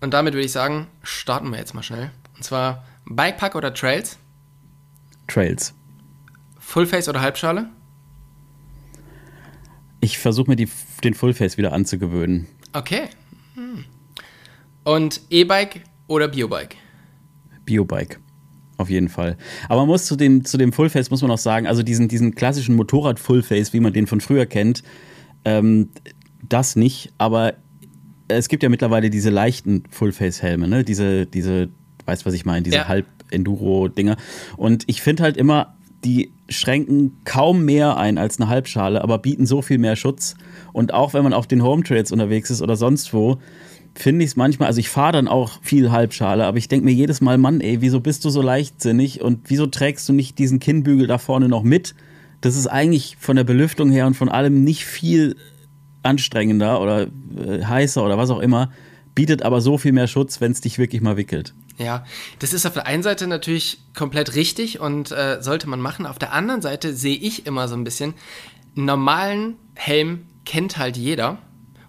Und 0.00 0.14
damit 0.14 0.34
würde 0.34 0.44
ich 0.44 0.52
sagen, 0.52 0.86
starten 1.02 1.50
wir 1.50 1.58
jetzt 1.58 1.74
mal 1.74 1.82
schnell. 1.82 2.10
Und 2.36 2.42
zwar 2.42 2.84
Bikepack 3.06 3.54
oder 3.54 3.72
Trails? 3.72 4.18
Trails. 5.28 5.74
Fullface 6.58 7.08
oder 7.08 7.20
Halbschale? 7.20 7.68
Ich 10.00 10.18
versuche 10.18 10.50
mir 10.50 10.56
die, 10.56 10.68
den 11.04 11.14
Fullface 11.14 11.56
wieder 11.58 11.72
anzugewöhnen. 11.72 12.46
Okay. 12.72 13.08
Und 14.84 15.20
E-Bike 15.30 15.82
oder 16.06 16.28
Biobike? 16.28 16.76
Biobike. 17.64 18.18
Auf 18.76 18.88
jeden 18.88 19.10
Fall. 19.10 19.36
Aber 19.68 19.82
man 19.82 19.88
muss 19.88 20.06
zu 20.06 20.16
dem, 20.16 20.44
zu 20.44 20.56
dem 20.56 20.72
Fullface 20.72 21.10
muss 21.10 21.20
man 21.20 21.30
auch 21.30 21.38
sagen, 21.38 21.66
also 21.66 21.82
diesen, 21.82 22.08
diesen 22.08 22.34
klassischen 22.34 22.76
Motorrad-Fullface, 22.76 23.74
wie 23.74 23.80
man 23.80 23.92
den 23.92 24.06
von 24.06 24.22
früher 24.22 24.46
kennt, 24.46 24.82
ähm, 25.44 25.90
das 26.48 26.76
nicht, 26.76 27.12
aber 27.18 27.54
es 28.28 28.48
gibt 28.48 28.62
ja 28.62 28.68
mittlerweile 28.68 29.10
diese 29.10 29.28
leichten 29.28 29.84
Fullface-Helme, 29.90 30.66
ne? 30.66 30.84
Diese, 30.84 31.26
diese, 31.26 31.68
weißt 32.06 32.24
was 32.24 32.32
ich 32.32 32.46
meine, 32.46 32.62
diese 32.62 32.76
ja. 32.76 32.88
Halb-Enduro-Dinger. 32.88 34.16
Und 34.56 34.84
ich 34.86 35.02
finde 35.02 35.24
halt 35.24 35.36
immer, 35.36 35.76
die 36.04 36.32
schränken 36.48 37.18
kaum 37.24 37.64
mehr 37.64 37.96
ein 37.96 38.16
als 38.16 38.40
eine 38.40 38.48
Halbschale, 38.48 39.02
aber 39.02 39.18
bieten 39.18 39.46
so 39.46 39.60
viel 39.62 39.78
mehr 39.78 39.96
Schutz. 39.96 40.34
Und 40.72 40.94
auch 40.94 41.12
wenn 41.12 41.22
man 41.22 41.34
auf 41.34 41.46
den 41.46 41.62
Home 41.62 41.82
Trails 41.82 42.12
unterwegs 42.12 42.50
ist 42.50 42.62
oder 42.62 42.76
sonst 42.76 43.12
wo, 43.12 43.38
finde 43.94 44.24
ich 44.24 44.32
es 44.32 44.36
manchmal, 44.36 44.68
also 44.68 44.80
ich 44.80 44.88
fahre 44.88 45.12
dann 45.12 45.28
auch 45.28 45.60
viel 45.62 45.90
Halbschale, 45.90 46.44
aber 46.44 46.58
ich 46.58 46.68
denke 46.68 46.84
mir 46.84 46.92
jedes 46.92 47.20
Mal, 47.20 47.38
Mann, 47.38 47.60
ey, 47.60 47.80
wieso 47.80 48.00
bist 48.00 48.24
du 48.24 48.30
so 48.30 48.42
leichtsinnig 48.42 49.20
und 49.20 49.40
wieso 49.48 49.66
trägst 49.66 50.08
du 50.08 50.12
nicht 50.12 50.38
diesen 50.38 50.60
Kinnbügel 50.60 51.06
da 51.06 51.18
vorne 51.18 51.48
noch 51.48 51.62
mit? 51.62 51.94
Das 52.40 52.56
ist 52.56 52.66
eigentlich 52.66 53.16
von 53.18 53.36
der 53.36 53.44
Belüftung 53.44 53.90
her 53.90 54.06
und 54.06 54.14
von 54.14 54.28
allem 54.28 54.64
nicht 54.64 54.84
viel 54.84 55.36
anstrengender 56.02 56.80
oder 56.80 57.08
äh, 57.36 57.64
heißer 57.64 58.04
oder 58.04 58.16
was 58.16 58.30
auch 58.30 58.40
immer, 58.40 58.70
bietet 59.14 59.42
aber 59.42 59.60
so 59.60 59.76
viel 59.76 59.92
mehr 59.92 60.06
Schutz, 60.06 60.40
wenn 60.40 60.52
es 60.52 60.60
dich 60.60 60.78
wirklich 60.78 61.02
mal 61.02 61.16
wickelt. 61.16 61.52
Ja, 61.78 62.04
das 62.38 62.52
ist 62.52 62.66
auf 62.66 62.74
der 62.74 62.86
einen 62.86 63.02
Seite 63.02 63.26
natürlich 63.26 63.80
komplett 63.94 64.34
richtig 64.34 64.80
und 64.80 65.12
äh, 65.12 65.38
sollte 65.40 65.68
man 65.68 65.80
machen. 65.80 66.06
Auf 66.06 66.18
der 66.18 66.32
anderen 66.32 66.62
Seite 66.62 66.94
sehe 66.94 67.16
ich 67.16 67.46
immer 67.46 67.68
so 67.68 67.74
ein 67.74 67.84
bisschen, 67.84 68.14
einen 68.76 68.86
normalen 68.86 69.56
Helm 69.74 70.26
kennt 70.44 70.78
halt 70.78 70.96
jeder. 70.96 71.38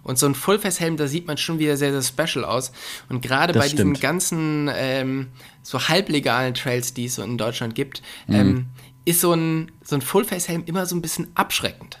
Und 0.02 0.18
so 0.18 0.26
ein 0.26 0.34
Fullface-Helm, 0.34 0.96
da 0.96 1.06
sieht 1.06 1.26
man 1.26 1.36
schon 1.36 1.58
wieder 1.58 1.76
sehr, 1.76 1.92
sehr 1.92 2.02
special 2.02 2.44
aus. 2.44 2.72
Und 3.08 3.22
gerade 3.22 3.52
bei 3.52 3.68
stimmt. 3.68 3.96
diesen 3.96 4.00
ganzen 4.00 4.70
ähm, 4.74 5.28
so 5.62 5.88
halblegalen 5.88 6.54
Trails, 6.54 6.92
die 6.92 7.04
es 7.04 7.16
so 7.16 7.22
in 7.22 7.38
Deutschland 7.38 7.74
gibt, 7.74 8.02
mhm. 8.26 8.34
ähm, 8.34 8.66
ist 9.04 9.20
so 9.20 9.32
ein, 9.32 9.70
so 9.84 9.96
ein 9.96 10.02
Fullface-Helm 10.02 10.64
immer 10.66 10.86
so 10.86 10.96
ein 10.96 11.02
bisschen 11.02 11.28
abschreckend. 11.34 11.98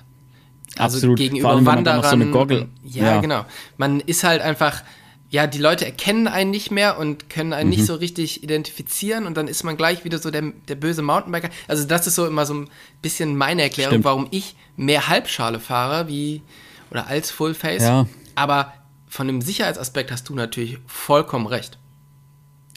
Also 0.76 0.96
Absolut. 0.96 1.18
gegenüber 1.18 1.48
Vor 1.48 1.56
allem, 1.56 1.66
Wanderern. 1.66 2.02
So 2.02 2.08
eine 2.08 2.30
Goggle. 2.30 2.68
Ja, 2.84 3.04
ja, 3.04 3.20
genau. 3.20 3.44
Man 3.76 4.00
ist 4.00 4.24
halt 4.24 4.40
einfach, 4.40 4.82
ja, 5.30 5.46
die 5.46 5.58
Leute 5.58 5.84
erkennen 5.84 6.28
einen 6.28 6.50
nicht 6.50 6.70
mehr 6.70 6.98
und 6.98 7.28
können 7.28 7.52
einen 7.52 7.70
mhm. 7.70 7.76
nicht 7.76 7.86
so 7.86 7.94
richtig 7.94 8.42
identifizieren 8.42 9.26
und 9.26 9.36
dann 9.36 9.48
ist 9.48 9.64
man 9.64 9.76
gleich 9.76 10.04
wieder 10.04 10.18
so 10.18 10.30
der, 10.30 10.52
der 10.68 10.74
böse 10.74 11.02
Mountainbiker. 11.02 11.50
Also 11.68 11.86
das 11.86 12.06
ist 12.06 12.14
so 12.14 12.26
immer 12.26 12.46
so 12.46 12.54
ein 12.54 12.68
bisschen 13.00 13.36
meine 13.36 13.62
Erklärung, 13.62 13.92
Stimmt. 13.92 14.04
warum 14.04 14.28
ich 14.30 14.56
mehr 14.76 15.08
Halbschale 15.08 15.60
fahre, 15.60 16.08
wie 16.08 16.42
oder 16.92 17.06
als 17.06 17.30
Fullface. 17.30 17.82
Ja. 17.82 18.06
Aber 18.34 18.72
von 19.08 19.26
dem 19.26 19.40
Sicherheitsaspekt 19.40 20.12
hast 20.12 20.28
du 20.28 20.34
natürlich 20.34 20.78
vollkommen 20.86 21.46
recht. 21.46 21.78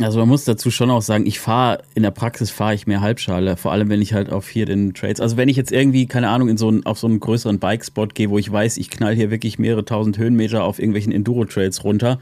Also 0.02 0.20
man 0.20 0.28
muss 0.28 0.44
dazu 0.44 0.72
schon 0.72 0.90
auch 0.90 1.02
sagen, 1.02 1.26
ich 1.26 1.40
fahre, 1.40 1.84
in 1.96 2.04
der 2.04 2.12
Praxis 2.12 2.52
fahre 2.52 2.74
ich 2.74 2.86
mehr 2.86 3.00
Halbschale, 3.00 3.56
vor 3.56 3.72
allem 3.72 3.90
wenn 3.90 4.02
ich 4.02 4.14
halt 4.14 4.30
auf 4.30 4.50
hier 4.50 4.66
den 4.66 4.94
Trades, 4.94 5.22
also 5.22 5.38
wenn 5.38 5.48
ich 5.48 5.56
jetzt 5.56 5.72
irgendwie, 5.72 6.06
keine 6.06 6.28
Ahnung, 6.30 6.50
in 6.50 6.58
so 6.58 6.68
einen, 6.68 6.86
auf 6.86 7.00
so 7.00 7.08
einen 7.08 7.22
größeren 7.22 7.60
Bikespot 7.60 8.14
gehe, 8.14 8.30
wo 8.30 8.38
ich 8.38 8.52
weiß, 8.52 8.76
ich 8.76 8.90
knall 8.90 9.16
hier 9.16 9.32
wirklich 9.32 9.58
mehrere 9.58 9.86
tausend 9.86 10.18
Höhenmeter 10.18 10.66
auf 10.66 10.80
irgendwelchen 10.80 11.14
Enduro-Trails 11.14 11.86
runter, 11.86 12.20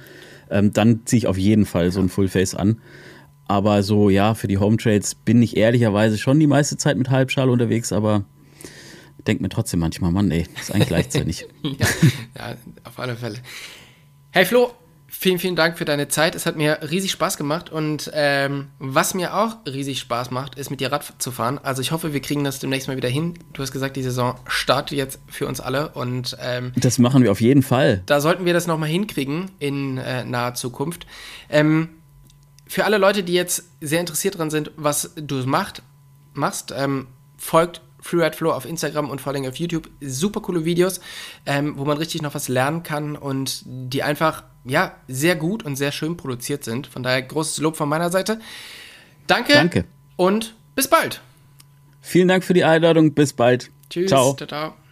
ähm, 0.51 0.71
dann 0.71 1.01
ziehe 1.05 1.19
ich 1.19 1.27
auf 1.27 1.37
jeden 1.37 1.65
Fall 1.65 1.91
so 1.91 1.99
ein 1.99 2.09
Fullface 2.09 2.53
an. 2.53 2.79
Aber 3.47 3.81
so, 3.81 4.11
ja, 4.11 4.35
für 4.35 4.47
die 4.47 4.59
Home 4.59 4.77
Trades 4.77 5.15
bin 5.15 5.41
ich 5.41 5.57
ehrlicherweise 5.57 6.19
schon 6.19 6.39
die 6.39 6.47
meiste 6.47 6.77
Zeit 6.77 6.97
mit 6.97 7.09
Halbschale 7.09 7.51
unterwegs, 7.51 7.91
aber 7.91 8.23
denke 9.23 9.43
mir 9.43 9.49
trotzdem 9.49 9.79
manchmal, 9.79 10.11
Mann, 10.11 10.31
ey, 10.31 10.47
das 10.53 10.63
ist 10.63 10.71
eigentlich 10.75 10.87
gleichzeitig. 10.87 11.47
ja, 11.63 11.87
ja, 12.37 12.57
auf 12.83 12.99
alle 12.99 13.15
Fälle. 13.15 13.39
Hey 14.31 14.45
Flo, 14.45 14.71
Vielen, 15.15 15.37
vielen 15.37 15.55
Dank 15.55 15.77
für 15.77 15.85
deine 15.85 16.07
Zeit. 16.07 16.33
Es 16.33 16.47
hat 16.47 16.55
mir 16.57 16.79
riesig 16.89 17.11
Spaß 17.11 17.37
gemacht 17.37 17.69
und 17.71 18.11
ähm, 18.13 18.69
was 18.79 19.13
mir 19.13 19.35
auch 19.35 19.57
riesig 19.65 19.99
Spaß 19.99 20.31
macht, 20.31 20.55
ist 20.55 20.71
mit 20.71 20.79
dir 20.81 20.91
Rad 20.91 21.13
zu 21.19 21.31
fahren. 21.31 21.59
Also 21.61 21.81
ich 21.83 21.91
hoffe, 21.91 22.13
wir 22.13 22.19
kriegen 22.19 22.43
das 22.43 22.59
demnächst 22.59 22.87
mal 22.87 22.97
wieder 22.97 23.07
hin. 23.07 23.35
Du 23.53 23.61
hast 23.61 23.71
gesagt, 23.71 23.95
die 23.95 24.01
Saison 24.01 24.35
startet 24.47 24.97
jetzt 24.97 25.19
für 25.27 25.47
uns 25.47 25.61
alle 25.61 25.89
und 25.89 26.35
ähm, 26.41 26.73
das 26.75 26.97
machen 26.97 27.23
wir 27.23 27.31
auf 27.31 27.41
jeden 27.41 27.61
Fall. 27.61 28.01
Da 28.07 28.21
sollten 28.21 28.43
wir 28.43 28.53
das 28.53 28.65
nochmal 28.65 28.89
hinkriegen 28.89 29.51
in 29.59 29.99
äh, 29.99 30.25
naher 30.25 30.55
Zukunft. 30.55 31.05
Ähm, 31.47 31.89
für 32.67 32.83
alle 32.83 32.97
Leute, 32.97 33.23
die 33.23 33.33
jetzt 33.33 33.65
sehr 33.81 33.99
interessiert 33.99 34.39
dran 34.39 34.49
sind, 34.49 34.71
was 34.77 35.13
du 35.15 35.35
macht, 35.45 35.83
machst, 36.33 36.73
ähm, 36.75 37.07
folgt 37.37 37.81
Freeride 38.03 38.35
Flow 38.35 38.51
auf 38.51 38.65
Instagram 38.65 39.09
und 39.09 39.21
vor 39.21 39.33
allem 39.33 39.45
auf 39.45 39.55
YouTube. 39.55 39.89
Super 40.01 40.41
coole 40.41 40.65
Videos, 40.65 40.99
ähm, 41.45 41.77
wo 41.77 41.85
man 41.85 41.97
richtig 41.97 42.21
noch 42.21 42.35
was 42.35 42.49
lernen 42.49 42.83
kann 42.83 43.15
und 43.15 43.63
die 43.65 44.03
einfach, 44.03 44.43
ja, 44.65 44.95
sehr 45.07 45.35
gut 45.35 45.63
und 45.63 45.77
sehr 45.77 45.91
schön 45.91 46.17
produziert 46.17 46.63
sind. 46.63 46.85
Von 46.85 47.01
daher 47.01 47.21
großes 47.21 47.57
Lob 47.59 47.77
von 47.77 47.89
meiner 47.89 48.11
Seite. 48.11 48.39
Danke. 49.25 49.53
Danke. 49.53 49.85
Und 50.17 50.53
bis 50.75 50.87
bald. 50.87 51.21
Vielen 52.01 52.27
Dank 52.27 52.43
für 52.43 52.53
die 52.53 52.65
Einladung. 52.65 53.13
Bis 53.13 53.31
bald. 53.33 53.71
Tschüss. 53.89 54.09
Ciao. 54.09 54.35
ciao, 54.35 54.47
ciao. 54.47 54.82